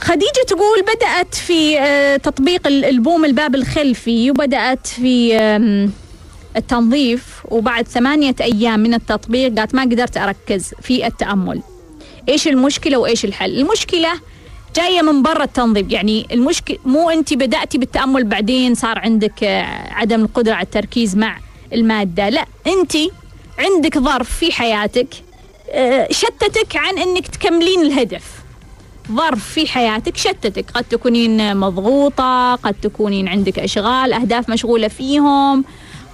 [0.00, 5.36] خديجة تقول بدأت في آه، تطبيق البوم الباب الخلفي وبدأت في
[6.56, 11.62] التنظيف وبعد ثمانية أيام من التطبيق قالت ما قدرت أركز في التأمل.
[12.28, 14.08] إيش المشكلة وإيش الحل؟ المشكلة
[14.76, 15.90] جاية من برا التنظيف.
[15.92, 21.38] يعني المشكلة مو أنت بدأتي بالتأمل بعدين صار عندك آه، عدم القدرة على التركيز مع
[21.72, 22.28] المادة.
[22.28, 22.92] لا أنت
[23.58, 25.08] عندك ظرف في حياتك
[25.70, 28.24] آه، شتتك عن أنك تكملين الهدف.
[29.12, 30.70] ظرف في حياتك شتتك.
[30.74, 35.64] قد تكونين مضغوطة قد تكونين عندك أشغال أهداف مشغولة فيهم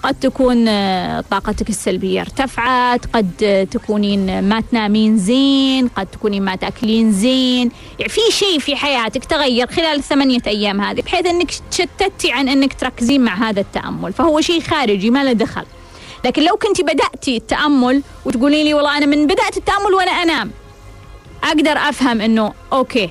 [0.02, 7.12] قد تكون آه، طاقتك السلبية ارتفعت قد تكونين ما تنامين زين قد تكونين ما تأكلين
[7.12, 7.70] زين.
[7.98, 12.74] يعني في شيء في حياتك تغير خلال الثمانية أيام هذه بحيث أنك تشتتي عن أنك
[12.74, 14.12] تركزين مع هذا التأمل.
[14.12, 15.64] فهو شيء خارجي ما له دخل.
[16.24, 20.50] لكن لو كنت بدأتي التأمل وتقولي لي والله أنا من بدأت التأمل وأنا أنام
[21.44, 23.11] أقدر أفهم أنه أوكي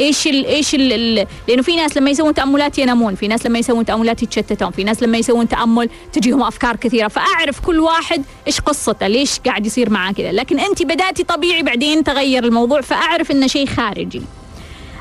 [0.00, 3.58] إيش ال إيش ال ال لأنه في ناس لما يسوون تأملات ينامون في ناس لما
[3.58, 7.08] يسوون تأملات يتشتتون في ناس لما يسوون تأمل تجيهم أفكار كثيرة.
[7.08, 10.32] فأعرف كل واحد إيش قصته ليش قاعد يصير معاه كذا.
[10.32, 14.22] لكن أنت بدأتي طبيعي بعدين تغير الموضوع فأعرف إنه شيء خارجي.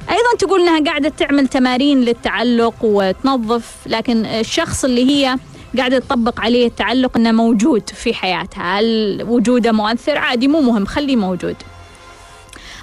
[0.09, 5.37] أيضا تقول إنها قاعدة تعمل تمارين للتعلق وتنظف لكن الشخص اللي هي
[5.77, 8.79] قاعدة تطبق عليه التعلق إنه موجود في حياتها.
[8.79, 11.55] هل وجوده مؤثر؟ عادي مو مهم خليه موجود.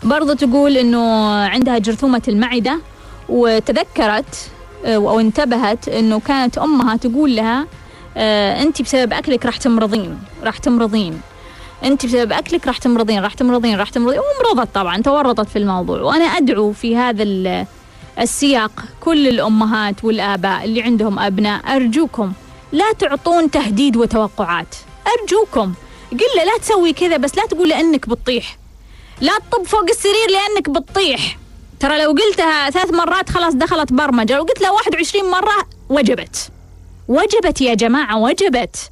[0.03, 2.81] برضو تقول إنه عندها جرثومة المعدة
[3.29, 4.51] وتذكرت
[4.85, 7.67] أو انتبهت إنه كانت أمها تقول لها
[8.17, 11.21] آه، أنت بسبب أكلك راح تمرضين راح تمرضين.
[11.85, 14.21] أنت بسبب أكلك راح تمرضين راح تمرضين راح تمرضين.
[14.21, 16.01] ومرضت طبعا تورطت في الموضوع.
[16.01, 17.67] وأنا أدعو في هذا
[18.19, 22.33] السياق كل الأمهات والآباء اللي عندهم أبناء أرجوكم
[22.73, 24.75] لا تعطون تهديد وتوقعات.
[25.21, 25.73] أرجوكم.
[26.13, 28.60] قل له لا تسوي كذا بس لا تقول لانك بتطيح.
[29.21, 31.39] لا تطب فوق السرير لأنك بتطيح.
[31.81, 34.37] ترى لو قلتها ثلاث مرات خلاص دخلت برمجة.
[34.37, 36.51] لو قلت لها 21 مرة وجبت.
[37.09, 38.91] وجبت يا جماعة وجبت.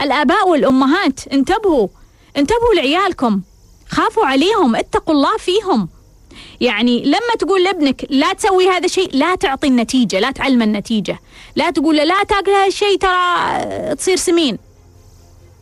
[0.00, 1.88] الآباء والأمهات انتبهوا.
[2.36, 3.42] انتبهوا لعيالكم.
[3.88, 5.88] خافوا عليهم اتقوا الله فيهم.
[6.60, 11.18] يعني لما تقول لابنك لا تسوي هذا الشيء لا تعطي النتيجة لا تعلم النتيجة.
[11.56, 14.58] لا تقول له لا تاكل هذا الشيء ترى تصير سمين.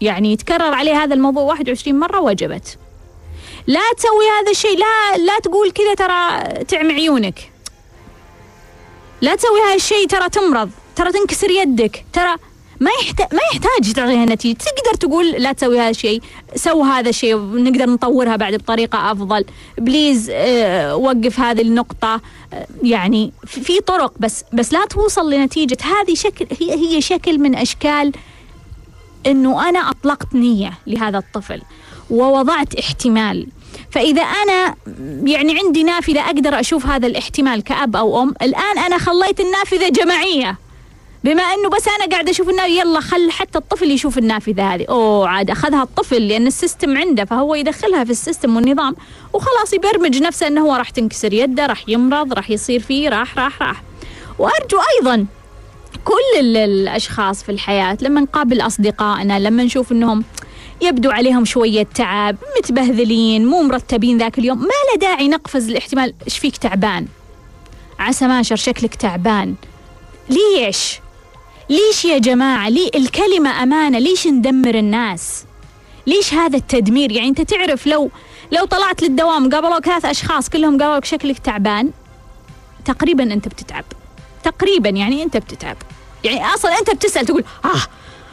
[0.00, 2.78] يعني يتكرر عليه هذا الموضوع 21 مرة وجبت.
[3.66, 4.78] لا تسوي هذا الشيء.
[4.78, 7.50] لا لا تقول كذا ترى تعمي عيونك.
[9.20, 12.36] لا تسوي هذا الشيء ترى تمرض ترى تنكسر يدك ترى
[12.80, 14.58] ما يحتاج ما يحتاج تعطيها نتيجة.
[14.58, 16.22] تقدر تقول لا تسوي هذا الشيء
[16.54, 19.44] so هذا الشيء نقدر نطورها بعد بطريقة أفضل.
[19.78, 22.20] please آه وقف هذه النقطة.
[22.52, 25.78] آه يعني في طرق بس بس لا توصل لنتيجة.
[25.82, 28.12] هذه شكل هي هي شكل من أشكال
[29.26, 31.62] إنه أنا أطلقت نية لهذا الطفل
[32.10, 33.46] ووضعت احتمال.
[33.90, 34.74] فإذا أنا
[35.24, 40.58] يعني عندي نافذة أقدر أشوف هذا الاحتمال كأب أو أم الآن أنا خليت النافذة جماعية.
[41.24, 44.86] بما إنه بس أنا قاعدة أشوف النافذة يلا خل حتى الطفل يشوف النافذة هذه.
[44.88, 48.96] أوه عاد أخذها الطفل لأن ال system عنده فهو يدخلها في ال system والنظام
[49.32, 53.62] وخلاص يبرمج نفسه إنه هو راح تنكسر يده راح يمرض راح يصير فيه راح راح
[53.62, 53.82] راح.
[54.38, 55.26] وأرجو أيضا
[56.04, 60.24] كل الأشخاص في الحياة لما نقابل أصدقائنا لما نشوف إنهم
[60.84, 64.58] يبدو عليهم شوية تعب متبهذلين مو مرتبين ذاك اليوم.
[64.58, 66.14] ما له داعي نقفز الاحتمال.
[66.26, 67.06] إيش فيك تعبان؟
[67.98, 69.54] عسى ماشر شكلك تعبان.
[70.30, 71.00] ليش؟
[71.70, 73.98] ليش يا جماعة؟ ليه الكلمة أمانة.
[73.98, 75.44] ليش ندمر الناس؟
[76.06, 78.10] ليش هذا التدمير؟ يعني أنت تعرف لو
[78.52, 81.90] لو طلعت للدوام قابلوك ثلاث أشخاص كلهم قالوا لك شكلك تعبان
[82.84, 83.84] تقريبا أنت بتتعب.
[84.44, 85.76] تقريبا يعني أنت بتتعب.
[86.24, 87.82] يعني أصلا أنت بتسأل تقول آه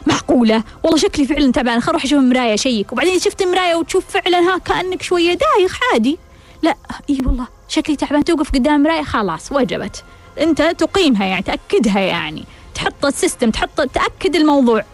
[0.06, 2.92] معقولة؟ والله شكلي فعلا تعبان خل أروح أشوف مراية check.
[2.92, 6.18] وبعدين شفت مراية وتشوف فعلا ها كأنك شوية دايخ عادي.
[6.62, 6.76] لا
[7.10, 8.24] إي والله شكلي تعبان.
[8.24, 10.04] توقف قدام مراية خلاص وجبت.
[10.40, 12.44] أنت تقيمها يعني تأكدها يعني.
[12.74, 14.84] تحط ال system تحط تأكد الموضوع.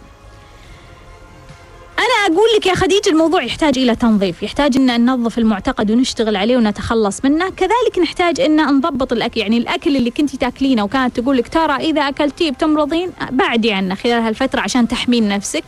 [1.99, 6.57] أنا أقول لك يا خديجة الموضوع يحتاج إلى تنظيف يحتاج أن ننظف المعتقد ونشتغل عليه
[6.57, 7.49] ونتخلص منه.
[7.49, 12.01] كذلك نحتاج أن نضبط الأكل يعني الأكل اللي كنت تاكلينه وكانت تقول لك ترى إذا
[12.01, 15.63] أكلتيه بتمرضين بعدي عنه خلال هالفترة عشان تحمين نفسك.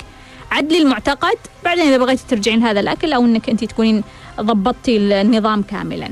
[0.51, 4.03] عدلي المعتقد بعدين إذا بغيتي ترجعين هذا الأكل أو أنك أنت تكونين
[4.41, 6.09] ضبطتي النظام كاملا.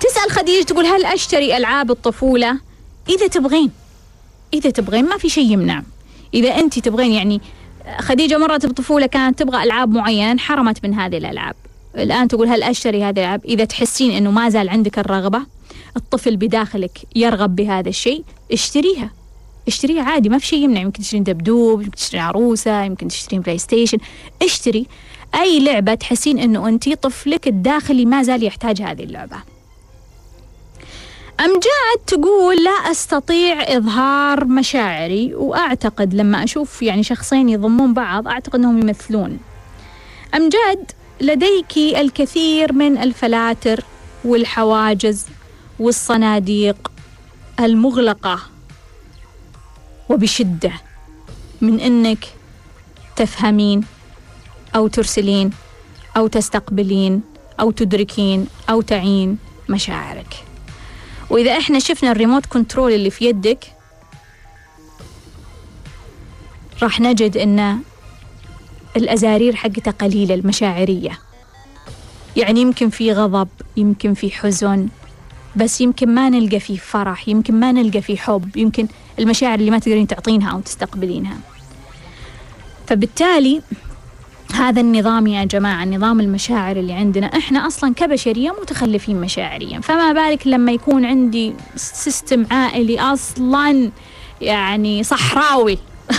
[0.00, 2.58] تسأل خديجة تقول هل أشتري ألعاب الطفولة؟
[3.08, 3.70] إذا تبغين
[4.54, 5.82] إذا تبغين ما في شيء يمنع.
[6.34, 7.40] إذا أنت تبغين يعني
[8.00, 11.54] خديجة مرت بطفولة كانت تبغى ألعاب معينة انحرمت من هذه الألعاب.
[11.96, 15.40] الآن تقول هل أشتري هذه الألعاب؟ إذا تحسين أنه ما زال عندك الرغبة
[15.96, 19.10] الطفل بداخلك يرغب بهذا الشيء اشتريها.
[19.68, 20.80] اشتريها عادي ما في شيء يمنع.
[20.80, 23.98] يمكن تشترين دبدوب يمكن تشترين عروسة يمكن تشترين PlayStation
[24.42, 24.86] اشتري.
[25.34, 29.36] أي لعبة تحسين أنه أنت طفلك الداخلي ما زال يحتاج هذه اللعبة.
[31.40, 38.78] أمجاد تقول لا أستطيع إظهار مشاعري وأعتقد لما أشوف يعني شخصين يضمون بعض أعتقد أنهم
[38.78, 39.38] يمثلون.
[40.34, 43.84] أمجاد لديك الكثير من الفلاتر
[44.24, 45.26] والحواجز
[45.78, 46.92] والصناديق
[47.60, 48.40] المغلقة
[50.08, 50.72] وبشدة
[51.60, 52.24] من أنك
[53.16, 53.84] تفهمين
[54.76, 55.50] أو ترسلين
[56.16, 57.22] أو تستقبلين
[57.60, 60.44] أو تدركين أو تعين مشاعرك.
[61.30, 63.64] وإذا إحنا شفنا الريموت كنترول اللي في يدك
[66.82, 67.78] راح نجد إن
[68.96, 71.18] الأزارير حقتها قليلة المشاعرية.
[72.36, 74.88] يعني يمكن في غضب يمكن في حزن
[75.56, 79.78] بس يمكن ما نلقى فيه فرح يمكن ما نلقى فيه حب يمكن المشاعر اللي ما
[79.78, 81.38] تقدرين تعطينها أو تستقبلينها.
[82.86, 83.62] فبالتالي
[84.54, 87.26] هذا النظام يا جماعة نظام المشاعر اللي عندنا.
[87.26, 89.80] إحنا أصلا كبشرية متخلفين مشاعريا.
[89.80, 93.90] فما بالك لما يكون عندي سيستم عائلي أصلا
[94.40, 95.78] يعني صحراوي؟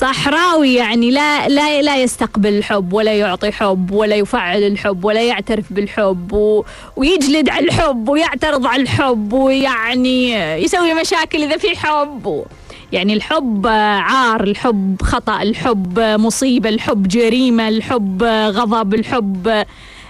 [0.00, 5.72] صحراوي يعني لا لا لا يستقبل الحب ولا يعطي حب ولا يفعل الحب ولا يعترف
[5.72, 6.64] بالحب و...
[6.96, 10.32] ويجلد على الحب ويعترض على الحب ويعني
[10.62, 12.44] يسوي مشاكل إذا في حب و...
[12.92, 19.64] يعني الحب عار الحب خطأ الحب مصيبة الحب جريمة الحب غضب الحب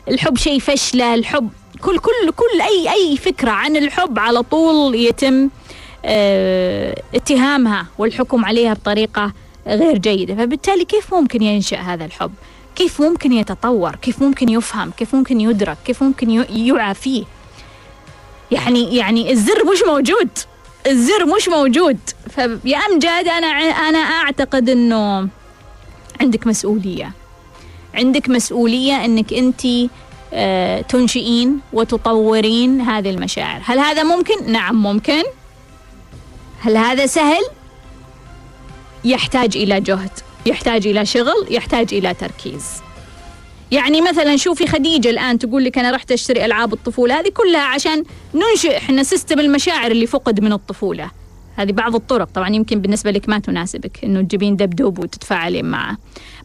[0.09, 1.49] الحب شيء فشلة الحب
[1.81, 5.49] كل كل كل أي أي فكرة عن الحب على طول يتم
[6.05, 9.33] آه اتهامها والحكم عليها بطريقة
[9.67, 10.35] غير جيدة.
[10.35, 12.33] فبالتالي كيف ممكن ينشأ هذا الحب؟
[12.77, 17.25] كيف ممكن يتطور؟ كيف ممكن يفهم؟ كيف ممكن يدرك؟ كيف ممكن يوعى فيه
[18.51, 20.29] يعني يعني الزر مش موجود.
[20.87, 21.99] الزر مش موجود.
[22.31, 23.47] فيا امجد أنا
[23.89, 25.29] أنا أعتقد إنه
[26.21, 27.13] عندك مسؤولية.
[27.95, 29.61] عندك مسؤولية إنك أنت
[30.35, 33.61] آه تنشئين وتطورين هذه المشاعر.
[33.65, 35.23] هل هذا ممكن؟ نعم ممكن.
[36.61, 37.43] هل هذا سهل؟
[39.05, 40.11] يحتاج إلى جهد
[40.47, 42.65] يحتاج إلى شغل يحتاج إلى تركيز.
[43.73, 48.05] يعني مثلا شوفي خديجة الآن تقول لك أنا رحت أشتري ألعاب الطفولة هذه كلها عشان
[48.35, 51.11] ننشئ إحنا سيستم المشاعر اللي فقد من الطفولة.
[51.57, 55.97] هذه بعض الطرق طبعا يمكن بالنسبة لك ما تناسبك إنه تجيبين دبدوب وتتفاعلين معه.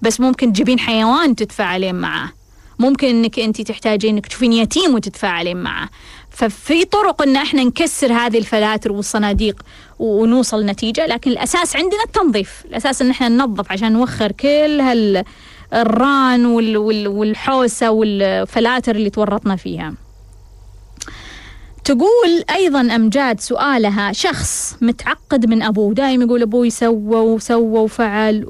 [0.02, 2.32] بس ممكن تجيبين حيوان تتفاعلين معه.
[2.80, 5.90] ممكن إنك انت تحتاجين إنك تشوفين يتيم وتتفاعلين معه.
[6.32, 9.62] ففي طرق إن إحنا نكسر هذه الفلاتر والصناديق
[10.00, 12.64] ونوصل نتيجة لكن الأساس عندنا التنظيف.
[12.66, 15.24] الأساس إن إحنا ننظف عشان نوخر كل هال
[15.74, 16.46] الران
[17.08, 19.94] والحوسة والفلاتر اللي تورطنا فيها.
[21.84, 28.48] تقول أيضا أمجاد سؤالها شخص متعقد من أبوه دائما يقول أبوي سوى وسوى وفعل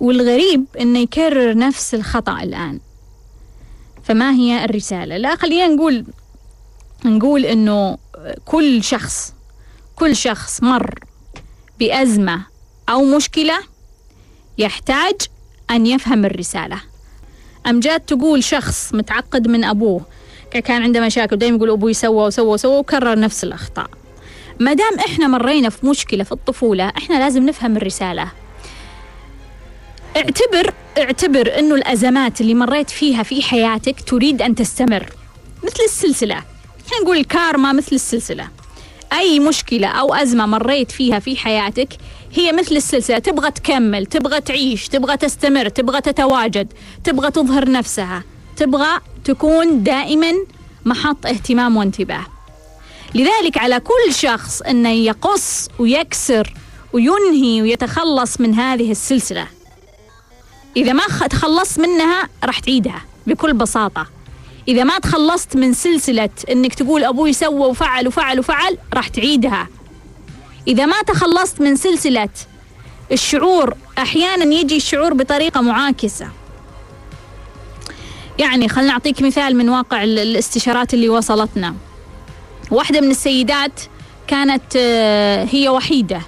[0.00, 2.80] والغريب أنه يكرر نفس الخطأ الآن.
[4.02, 6.04] فما هي الرسالة؟ لا خلينا نقول
[7.04, 7.98] نقول أنه
[8.44, 9.34] كل شخص
[9.96, 10.94] كل شخص مر
[11.78, 12.46] بأزمة
[12.88, 13.58] أو مشكلة
[14.58, 15.14] يحتاج
[15.70, 16.80] أن يفهم الرسالة.
[17.66, 20.00] أمجاد تقول شخص متعقد من أبوه
[20.64, 23.90] كان عنده مشاكل دائما يقول أبوي سوى وسوى وسوى وكرر نفس الأخطاء.
[24.60, 28.28] ما دام إحنا مرينا في مشكلة في الطفولة إحنا لازم نفهم الرسالة.
[30.16, 35.12] اعتبر اعتبر إنه الأزمات اللي مريت فيها في حياتك تريد أن تستمر
[35.64, 36.42] مثل السلسلة.
[37.02, 38.48] نقول الكارما مثل السلسلة.
[39.12, 41.88] أي مشكلة أو أزمة مريت فيها في حياتك
[42.34, 43.18] هي مثل السلسلة.
[43.18, 46.72] تبغى تكمل تبغى تعيش تبغى تستمر تبغى تتواجد
[47.04, 48.24] تبغى تظهر نفسها
[48.56, 50.32] تبغى تكون دائما
[50.84, 52.26] محط اهتمام وانتباه.
[53.14, 56.54] لذلك على كل شخص أنه يقص ويكسر
[56.92, 59.46] وينهي ويتخلص من هذه السلسلة.
[60.76, 64.17] إذا ما تخلصت منها راح تعيدها بكل بساطة.
[64.68, 69.68] إذا ما تخلصت من سلسلة أنك تقول أبوي سوى وفعل وفعل وفعل راح تعيدها.
[70.68, 72.28] إذا ما تخلصت من سلسلة
[73.12, 76.28] الشعور أحيانا يجي الشعور بطريقة معاكسة.
[78.38, 81.74] يعني خلنا نعطيك مثال من واقع الاستشارات اللي وصلتنا.
[82.70, 83.80] واحدة من السيدات
[84.26, 86.20] كانت آه، هي وحيدة.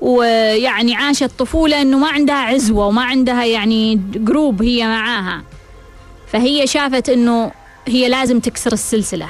[0.00, 5.51] ويعني عاشت طفولة إنه ما عندها عزوة وما عندها يعني جروب هي معاها.
[6.32, 7.52] فهي شافت إنه
[7.88, 9.28] هي لازم تكسر السلسلة.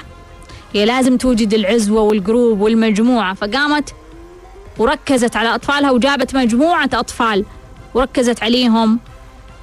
[0.75, 3.35] هي لازم توجد العزوة والجروب والمجموعة.
[3.35, 3.95] فقامت
[4.79, 7.45] وركزت على أطفالها وجابت مجموعة أطفال
[7.95, 8.99] وركزت عليهم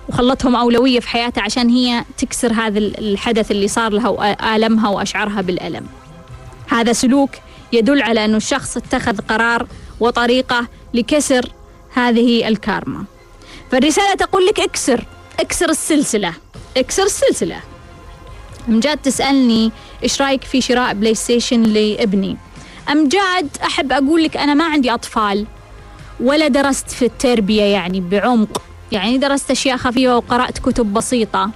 [0.10, 5.86] وخلتهم أولوية في حياتها عشان هي تكسر هذا الحدث اللي صار لها وآلمها وأشعرها بالألم.
[6.68, 7.30] هذا سلوك
[7.74, 9.68] يدل على أنه الشخص اتخذ قرار
[10.00, 11.50] وطريقة لكسر
[11.94, 13.04] هذه الكارما.
[13.72, 15.06] فالرسالة تقول لك اكسر
[15.40, 16.34] اكسر السلسلة.
[16.78, 17.60] إكسر السلسلة.
[18.68, 19.72] مجاد تسألني
[20.04, 22.38] إيش رأيك في شراء PlayStation لابني
[22.92, 25.46] أمجاد أحب أقول لك أنا ما عندي أطفال
[26.20, 28.62] ولا درست في التربية يعني بعمق.
[28.92, 31.50] يعني درست أشياء خفيفة وقرأت كتب بسيطة.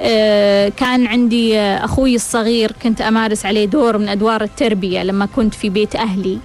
[0.00, 5.68] آه، كان عندي أخوي الصغير كنت أمارس عليه دور من أدوار التربية لما كنت في
[5.68, 6.38] بيت أهلي.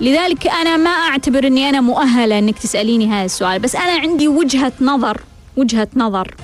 [0.00, 4.72] لذلك أنا ما أعتبر أني أنا مؤهلة أنك تسأليني هذا السؤال بس أنا عندي وجهة
[4.80, 5.20] نظر
[5.56, 6.34] وجهة نظر.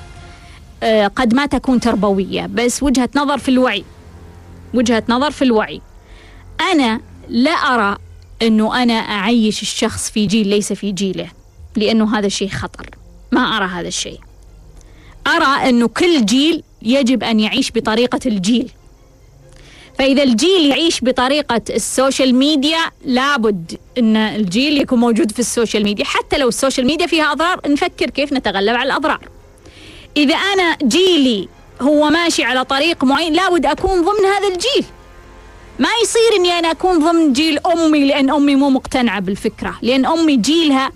[1.17, 2.47] قد ما تكون تربوية.
[2.47, 3.85] بس وجهة نظر في الوعي.
[4.75, 5.81] وجهة نظر في الوعي.
[6.73, 7.99] أنا لا أرى
[8.43, 11.29] أنه أنا أعيش الشخص في جيل ليس في جيله
[11.77, 12.91] لأنه هذا الشيء خطر.
[13.33, 14.21] ما أرى هذا الشيء.
[15.27, 18.71] أرى أنه كل جيل يجب أن يعيش بطريقة الجيل.
[19.99, 25.85] فإذا الجيل يعيش بطريقة ال social media لابد أن الجيل يكون موجود في ال social
[25.85, 26.05] media.
[26.05, 29.29] حتى لو ال social media فيها أضرار نفكر كيف نتغلب على الأضرار.
[30.17, 31.49] إذا أنا جيلي
[31.81, 34.85] هو ماشي على طريق معين لابد أكون ضمن هذا الجيل.
[35.79, 40.37] ما يصير إني أنا أكون ضمن جيل أمي لأن أمي مو مقتنعة بالفكرة لأن أمي
[40.37, 40.93] جيلها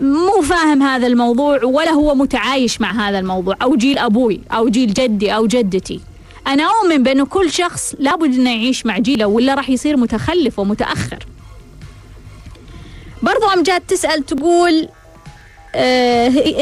[0.00, 4.94] مو فاهم هذا الموضوع ولا هو متعايش مع هذا الموضوع أو جيل أبوي أو جيل
[4.94, 6.00] جدي أو جدتي.
[6.46, 11.26] أنا أؤمن بانه كل شخص لابد انه يعيش مع جيله ولا راح يصير متخلف ومتأخر.
[13.22, 14.88] برضو امجاد تسأل تقول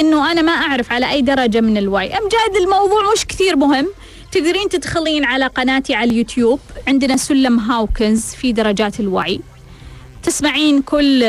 [0.01, 2.07] إنه أنا ما أعرف على أي درجة من الوعي.
[2.07, 3.87] امجاد الموضوع مش كثير مهم.
[4.33, 6.61] تقدرين تدخلين على قناتي على اليوتيوب.
[6.89, 9.41] عندنا سلم هاوكنز في درجات الوعي.
[10.23, 11.25] تسمعين كل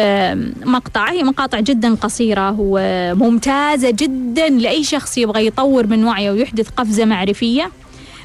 [0.65, 1.11] مقطع.
[1.11, 7.71] هي مقاطع جدا قصيرة وممتازة جدا لأي شخص يبغى يطور من وعيه ويحدث قفزة معرفية.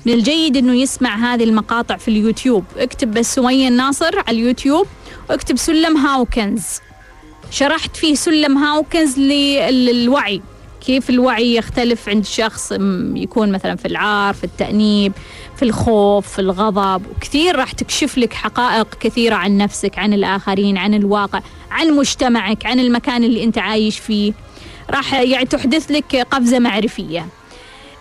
[0.06, 2.64] من الجيد إنه يسمع هذه المقاطع في اليوتيوب.
[2.76, 4.86] اكتب بس سمية الناصر على اليوتيوب
[5.30, 6.64] واكتب سلم هاوكنز.
[7.50, 10.40] شرحت فيه سلم هاوكنز للوعي.
[10.86, 12.72] كيف الوعي يختلف عند شخص
[13.14, 15.12] يكون مثلا في العار في التأنيب
[15.56, 17.02] في الخوف في الغضب.
[17.06, 21.40] وكثير راح تكشف لك حقائق كثيرة عن نفسك عن الآخرين عن الواقع
[21.70, 24.32] عن مجتمعك عن المكان اللي أنت عايش فيه.
[24.90, 27.26] راح يعني تحدث لك قفزة معرفية.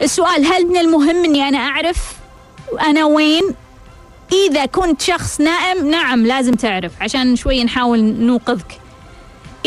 [0.02, 2.14] السؤال هل من المهم أني أنا أعرف
[2.82, 3.43] أنا وين؟
[4.50, 6.91] إذا كنت شخص نائم نعم لازم تعرف.
[7.02, 8.80] عشان شوي نحاول نوقظك.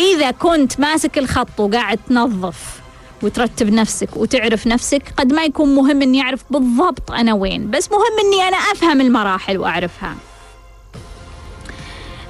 [0.01, 2.81] إذا كنت ماسك الخط وقاعد تنظف
[3.23, 8.27] وترتب نفسك وتعرف نفسك قد ما يكون مهم إني أعرف بالضبط أنا وين بس مهم
[8.27, 10.15] إني أنا أفهم المراحل وأعرفها.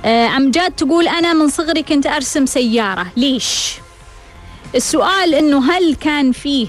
[0.04, 3.06] آه، امجاد تقول أنا من صغري كنت أرسم سيارة.
[3.16, 3.74] ليش؟
[4.74, 6.66] السؤال إنه هل كان فيه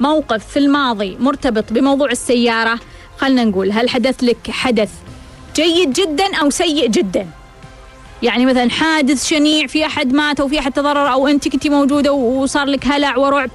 [0.00, 2.80] موقف في الماضي مرتبط بموضوع السيارة؟
[3.18, 4.90] خلنا نقول هل حدث لك حدث
[5.56, 7.26] جيد جدا أو سيء جدا؟
[8.22, 12.12] يعني مثلا حادث شنيع في أحد مات أو في أحد تضرر أو أنت كنتي موجودة
[12.12, 13.50] وصار لك هلع ورعب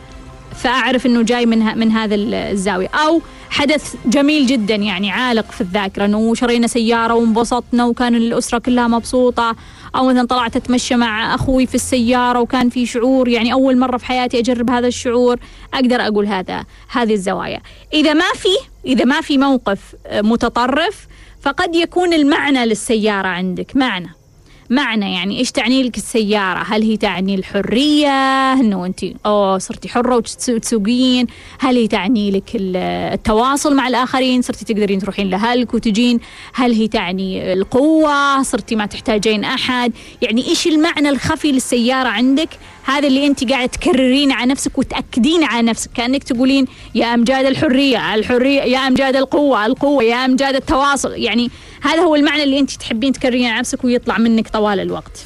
[0.56, 2.88] فأعرف إنه جاي من من هذا الزاوية.
[2.88, 8.88] أو حدث جميل جدا يعني عالق في الذاكرة إنه شرينا سيارة وانبسطنا وكان الأسرة كلها
[8.88, 9.56] مبسوطة.
[9.96, 14.06] أو مثلا طلعت أتمشى مع أخوي في السيارة وكان في شعور يعني أول مرة في
[14.06, 15.40] حياتي أجرب هذا الشعور
[15.74, 17.62] أقدر أقول هذا هذه الزوايا.
[17.94, 19.80] إذا ما في إذا ما في موقف
[20.14, 21.08] متطرف
[21.42, 23.76] فقد يكون المعنى للسيارة عندك.
[23.76, 24.23] معنى.
[24.70, 30.16] معنى يعني إيش تعني لك السيارة؟ هل هي تعني الحرية؟ إنه أنت أوه صرتي حرة
[30.16, 31.28] وتسوقين
[31.60, 36.20] هل هي تعني لك التواصل مع الآخرين؟ صرتي تقدرين تروحين لهلك وتجين؟
[36.54, 42.50] هل هي تعني القوة؟ صرتي ما تحتاجين أحد؟ يعني إيش المعنى الخفي للسيارة عندك؟
[42.86, 45.90] هذا اللي انت قاعد تكررين على نفسك وتأكدين على نفسك.
[45.96, 46.66] كأنك تقولين
[46.96, 51.12] يا أمجاد الحرية الحرية يا أمجاد القوة القوة يا أمجاد التواصل.
[51.12, 55.26] يعني هذا هو المعنى اللي انت تحبين تكررين على نفسك ويطلع منك طوال الوقت.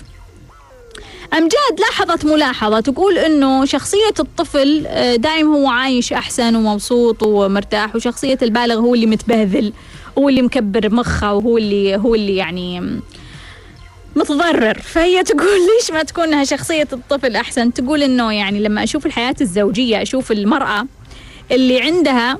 [1.34, 8.38] أمجاد لاحظت ملاحظة تقول إنه شخصية الطفل آه، دائم هو عايش أحسن ومبسوط ومرتاح وشخصية
[8.42, 9.74] البالغ هو اللي متبهذل
[10.18, 13.00] هو اللي مكبر مخه وهو اللي هو اللي يعني
[14.18, 14.80] متضرر.
[14.82, 20.02] فهي تقول ليش ما تكونها شخصية الطفل أحسن؟ تقول إنه يعني لما أشوف الحياة الزوجية
[20.02, 20.86] أشوف المرأة
[21.52, 22.38] اللي عندها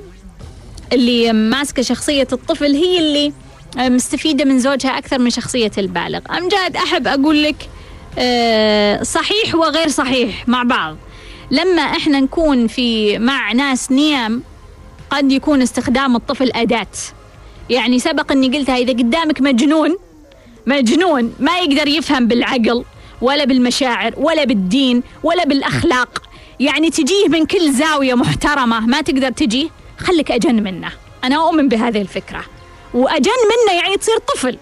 [0.92, 3.32] اللي ماسكة شخصية الطفل هي اللي
[3.76, 6.20] مستفيدة من زوجها أكثر من شخصية البالغ.
[6.38, 7.68] أمجاد أحب أقول لك
[8.18, 10.96] آه، صحيح وغير صحيح مع بعض.
[11.50, 14.42] لما إحنا نكون في مع ناس نيام
[15.10, 16.86] قد يكون استخدام الطفل أداة.
[17.70, 19.96] يعني سبق إني قلتها إذا قدامك مجنون
[20.68, 22.84] مجنون ما يقدر يفهم بالعقل
[23.22, 26.22] ولا بالمشاعر ولا بالدين ولا بالأخلاق.
[26.60, 30.92] يعني تجيه من كل زاوية محترمة ما تقدر تجيه؟ خليك أجن منه.
[31.24, 32.44] أنا أؤمن بهذه الفكرة.
[32.94, 34.58] وأجن منه يعني تصير طفل.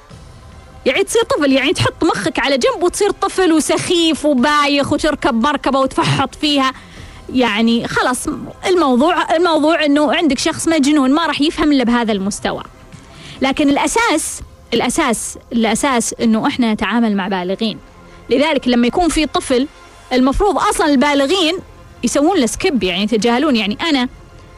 [0.87, 6.35] يعني تصير طفل يعني تحط مخك على جنب وتصير طفل وسخيف وبايخ وتركب مركبة وتفحط
[6.35, 6.73] فيها.
[7.33, 8.27] يعني خلاص
[8.67, 12.63] الموضوع الموضوع إنه عندك شخص مجنون ما راح يفهم إلا بهذا المستوى.
[13.43, 14.41] لكن الأساس
[14.75, 17.79] الأساس الأساس إنه إحنا نتعامل مع بالغين.
[18.31, 19.69] لذلك لما يكون في طفل
[20.13, 21.59] المفروض أصلا البالغين
[22.05, 23.57] يسوون له سكيب يعني يتجاهلون.
[23.57, 24.09] يعني أنا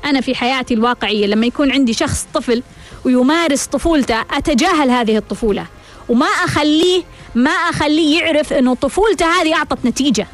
[0.04, 2.62] أنا في حياتي الواقعية لما يكون عندي شخص طفل
[3.04, 5.66] ويمارس طفولته أتجاهل هذه الطفولة.
[6.08, 7.02] وما أخليه
[7.34, 10.26] ما أخليه يعرف إنه طفولته هذه أعطت نتيجة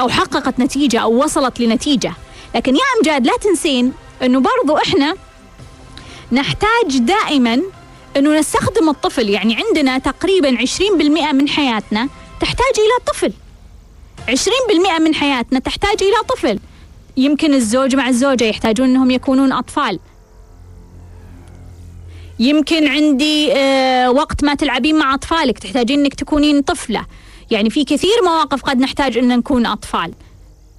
[0.00, 2.12] أو حققت نتيجة أو وصلت لنتيجة.
[2.54, 3.92] لكن يا أمجاد لا تنسين
[4.22, 5.14] إنه برضو إحنا
[6.32, 7.62] نحتاج دائما
[8.16, 12.08] إنه نستخدم الطفل يعني عندنا تقريبا 20% من حياتنا
[12.40, 13.32] تحتاج إلى طفل.
[14.28, 16.58] 20% من حياتنا تحتاج إلى طفل.
[17.16, 19.98] يمكن الزوج مع الزوجة يحتاجون إنهم يكونون أطفال.
[22.38, 27.06] يمكن عندي آه وقت ما تلعبين مع أطفالك تحتاجين أنك تكونين طفلة.
[27.50, 30.14] يعني في كثير مواقف قد نحتاج أن نكون أطفال.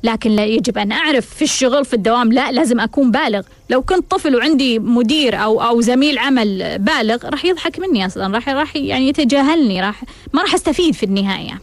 [0.05, 3.41] لكن لا يجب أن أعرف في الشغل في الدوام لا لازم أكون بالغ.
[3.69, 8.49] لو كنت طفل وعندي مدير أو أو زميل عمل بالغ راح يضحك مني أصلا راح
[8.49, 10.03] راح يعني يتجاهلني راح
[10.33, 11.61] ما راح أستفيد في النهاية.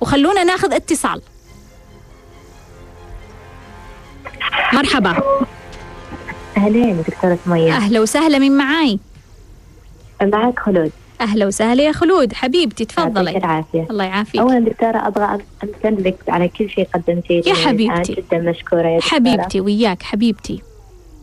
[0.00, 1.20] وخلونا ناخذ اتصال.
[4.72, 5.16] مرحبا.
[6.56, 8.98] أهلين دكتورة مية أهلا وسهلا من معاي؟
[10.22, 10.92] معك خلود.
[11.20, 12.32] أهلا وسهلا يا خلود.
[12.32, 13.86] حبيبتي يعطيك تفضلي العافية.
[13.90, 14.40] الله يعافيك.
[14.40, 17.54] أولا دكتورة أبغى أمتن لك على كل شيء قدمتيه يا.
[17.54, 18.12] حبيبتي.
[18.12, 19.14] جدا مشكورة يا دكتورة.
[19.14, 20.62] حبيبتي وياك حبيبتي.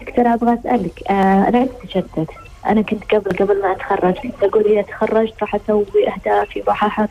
[0.01, 2.27] دكتورة أبغى أسألك آه أنا عندي تشتت
[2.67, 7.09] أنا كنت قبل قبل ما أتخرج كنت أقول إذا تخرجت راح أسوي أهدافي وراح أحط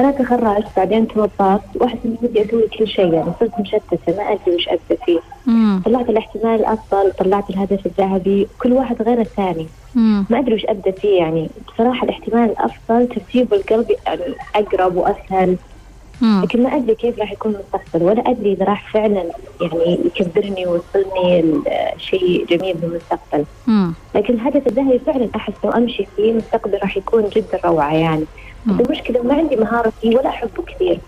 [0.00, 4.54] أنا تخرجت بعدين توظفت وأحس إني ودي أسوي كل شيء يعني صرت مشتتة ما أدري
[4.56, 5.82] وش أبدأ فيه مم.
[5.84, 10.24] طلعت الاحتمال الأفضل طلعت الهدف الذهبي كل واحد غير الثاني مم.
[10.30, 14.22] ما أدري وش أبدأ فيه يعني بصراحة الاحتمال الأفضل ترتيب القلب يعني
[14.54, 15.56] أقرب وأسهل
[16.22, 16.40] مم.
[16.44, 19.24] لكن ما أدري كيف راح يكون المستقبل ولا أدري إذا راح فعلا
[19.60, 21.42] يعني يكبرني ويوصلني
[21.96, 23.44] لشيء جميل بالمستقبل.
[24.14, 28.24] لكن الهدف الذهبي فعلا احس لو أمشي فيه المستقبل راح يكون جدا روعة يعني
[28.68, 30.98] المشكلة ما عندي مهارة فيه ولا أحبه كثير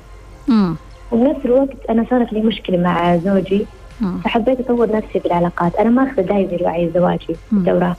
[0.48, 0.76] مم.
[1.12, 3.66] وبنفس الوقت أنا صارت لي مشكلة مع زوجي
[4.00, 4.18] مم.
[4.24, 7.36] فحبيت أطور نفسي بالعلاقات أنا ما أخذ دايما الوعي الزواجي.
[7.52, 7.96] الدورة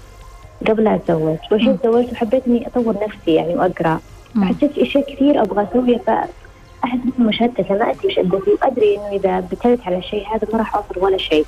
[0.67, 3.99] قبل لا أتزوج والحين تزوجت وحبيت اني أطور نفسي يعني وأقرأ.
[4.41, 8.95] حسيت في أشياء كثير أبغى أسويها فأحس إني مشتتة ما أدري وش ابدا فيه وأدري
[8.95, 11.45] إنه إذا بتلت على شيء هذا ما راح أوصل ولا شيء.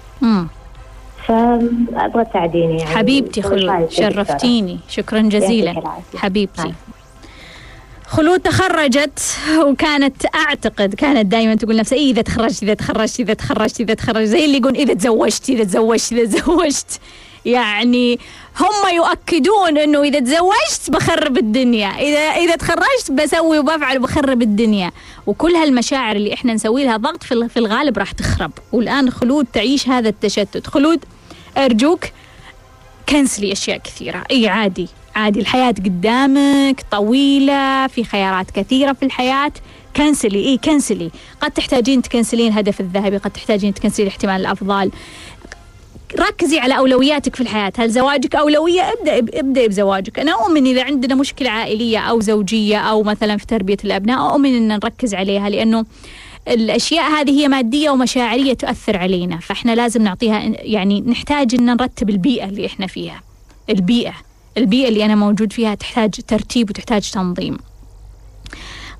[1.27, 5.81] فأبغى تساعديني يعني حبيبتي خلود؟ شرفتيني شكرا جزيلا.
[6.17, 6.73] حبيبتي نعم.
[8.09, 9.19] خلود تخرجت
[9.65, 14.27] وكانت أعتقد كانت دائما تقول نفسها إيه إذا تخرجت إذا تخرجت إذا تخرجت إذا تخرجت
[14.27, 16.99] زي اللي يقول إذا تزوجت إذا تزوجت إذا تزوجت.
[17.45, 18.19] يعني
[18.59, 24.91] هم يؤكدون إنه إذا تزوجت بخرب الدنيا إذا إذا تخرجت بسوي وبفعل وبخرب الدنيا.
[25.27, 28.51] وكل هالمشاعر اللي إحنا نسوي لها ضغط في الغالب راح تخرب.
[28.71, 30.67] والآن خلود تعيش هذا التشتت.
[30.67, 31.05] خلود
[31.57, 32.05] أرجوك
[33.09, 34.23] كنسلي أشياء كثيرة.
[34.31, 34.87] إي عادي.
[35.19, 39.51] عادي الحياة قدامك طويلة في خيارات كثيرة في الحياة.
[39.95, 41.11] كنسلي اي كنسلي.
[41.41, 44.91] قد تحتاجين تكنسلين الهدف الذهبي قد تحتاجين تكنسلين الاحتمال الأفضل.
[46.19, 47.73] ركزي على أولوياتك في الحياة.
[47.77, 50.19] هل زواجك أولوية؟ ابدأ ابدأ بزواجك.
[50.19, 54.67] أنا أؤمن إذا عندنا مشكلة عائلية أو زوجية أو مثلا في تربية الأبناء أؤمن إن
[54.67, 55.85] نركز عليها لأنه
[56.47, 59.37] الأشياء هذه هي مادية ومشاعرية تؤثر علينا.
[59.37, 63.21] فإحنا لازم نعطيها يعني نحتاج إن نرتب البيئة اللي إحنا فيها.
[63.69, 64.28] البيئة.
[64.57, 67.57] البيئة اللي أنا موجود فيها تحتاج ترتيب وتحتاج تنظيم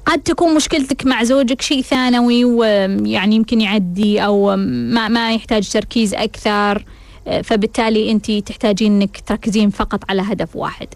[0.06, 6.14] قد تكون مشكلتك مع زوجك شيء ثانوي ويعني يمكن يعدي أو ما ما يحتاج تركيز
[6.14, 6.86] أكثر
[7.44, 10.88] فبالتالي أنت تحتاجين إنك تركزين فقط على هدف واحد.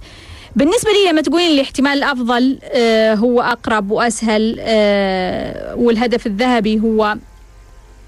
[0.56, 7.18] بالنسبة لي لما تقولين الاحتمال الأفضل آه، هو أقرب وأسهل آه، والهدف الذهبي هو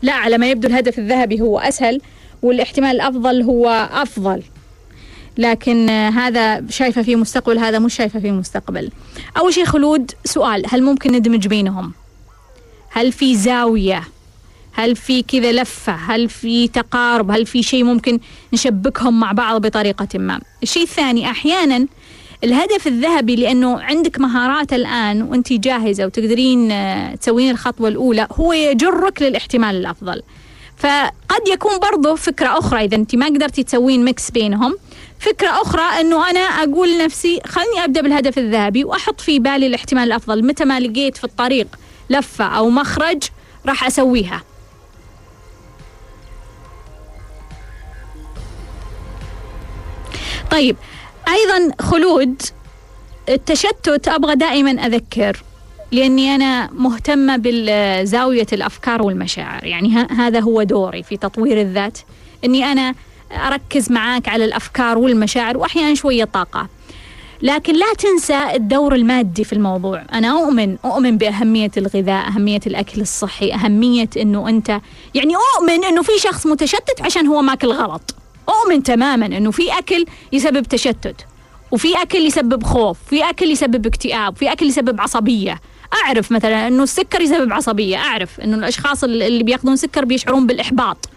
[0.01, 2.01] لا على ما يبدو الهدف الذهبي هو أسهل
[2.41, 4.43] والاحتمال الأفضل هو أفضل
[5.37, 8.89] لكن هذا شايفة فيه مستقبل هذا مش شايفة فيه مستقبل.
[9.37, 11.93] أول شيء خلود سؤال هل ممكن ندمج بينهم؟
[12.89, 14.03] هل في زاوية؟
[14.73, 18.19] هل في كذا لفة؟ هل في تقارب؟ هل في شيء ممكن
[18.53, 21.87] نشبكهم مع بعض بطريقة ما؟ الشيء الثاني أحيانا
[22.43, 29.21] الهدف الذهبي لأنه عندك مهارات الآن وأنت جاهزة وتقدرين آه، تسوين الخطوة الأولى هو يجرك
[29.21, 30.21] للاحتمال الأفضل.
[30.77, 34.75] فقد يكون برضه فكرة أخرى إذا أنت ما قدرتي تسوين ميكس بينهم
[35.19, 40.45] فكرة أخرى أنه أنا أقول لنفسي خلني أبدأ بالهدف الذهبي وأحط في بالي الاحتمال الأفضل.
[40.45, 41.67] متى ما لقيت في الطريق
[42.09, 43.23] لفة أو مخرج
[43.65, 44.41] راح أسويها.
[50.51, 50.75] طيب
[51.27, 52.41] أيضا خلود
[53.29, 55.43] التشتت أبغى دائما أذكر
[55.91, 59.63] لأني أنا مهتمة بزاويه الأفكار والمشاعر.
[59.63, 61.97] يعني هذا هو دوري في تطوير الذات.
[62.45, 62.95] إني أنا
[63.35, 66.67] أركز معاك على الأفكار والمشاعر وأحيانا شوية طاقة.
[67.41, 70.03] لكن لا تنسى الدور المادي في الموضوع.
[70.13, 74.69] أنا أؤمن أؤمن بأهمية الغذاء أهمية الأكل الصحي أهمية أنه أنت
[75.13, 78.15] يعني أؤمن أنه في شخص متشتت عشان هو ماكل غلط.
[78.49, 81.15] أؤمن تماما أنه في أكل يسبب تشتت
[81.71, 85.59] وفي أكل يسبب خوف في أكل يسبب اكتئاب في أكل يسبب عصبية.
[85.93, 87.97] أعرف مثلا أنه السكر يسبب عصبية.
[87.97, 91.09] أعرف أنه الأشخاص اللي بيأخذون سكر بيشعرون بالإحباط.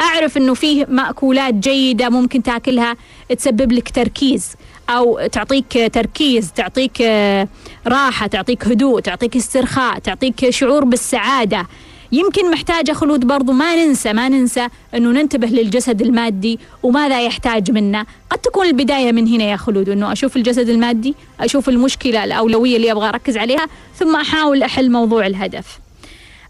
[0.00, 2.96] أعرف أنه فيه مأكولات جيدة ممكن تاكلها
[3.36, 4.48] تسبب لك تركيز
[4.90, 7.48] أو تعطيك تركيز تعطيك آه،
[7.86, 11.66] راحة تعطيك هدوء تعطيك استرخاء تعطيك شعور بالسعادة.
[12.12, 18.06] يمكن محتاجة خلود برضو ما ننسى ما ننسى أنه ننتبه للجسد المادي وماذا يحتاج منا
[18.30, 22.92] قد تكون البداية من هنا يا خلود أنه أشوف الجسد المادي أشوف المشكلة الأولوية اللي
[22.92, 25.78] أبغى أركز عليها ثم أحاول أحل موضوع الهدف.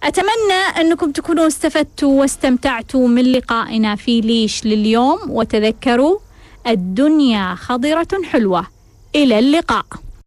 [0.03, 6.18] أتمنى أنكم تكونوا استفدتوا واستمتعتوا من لقائنا في ليش لليوم وتذكروا
[6.66, 8.66] الدنيا خضرة حلوة.
[9.14, 9.86] إلى اللقاء.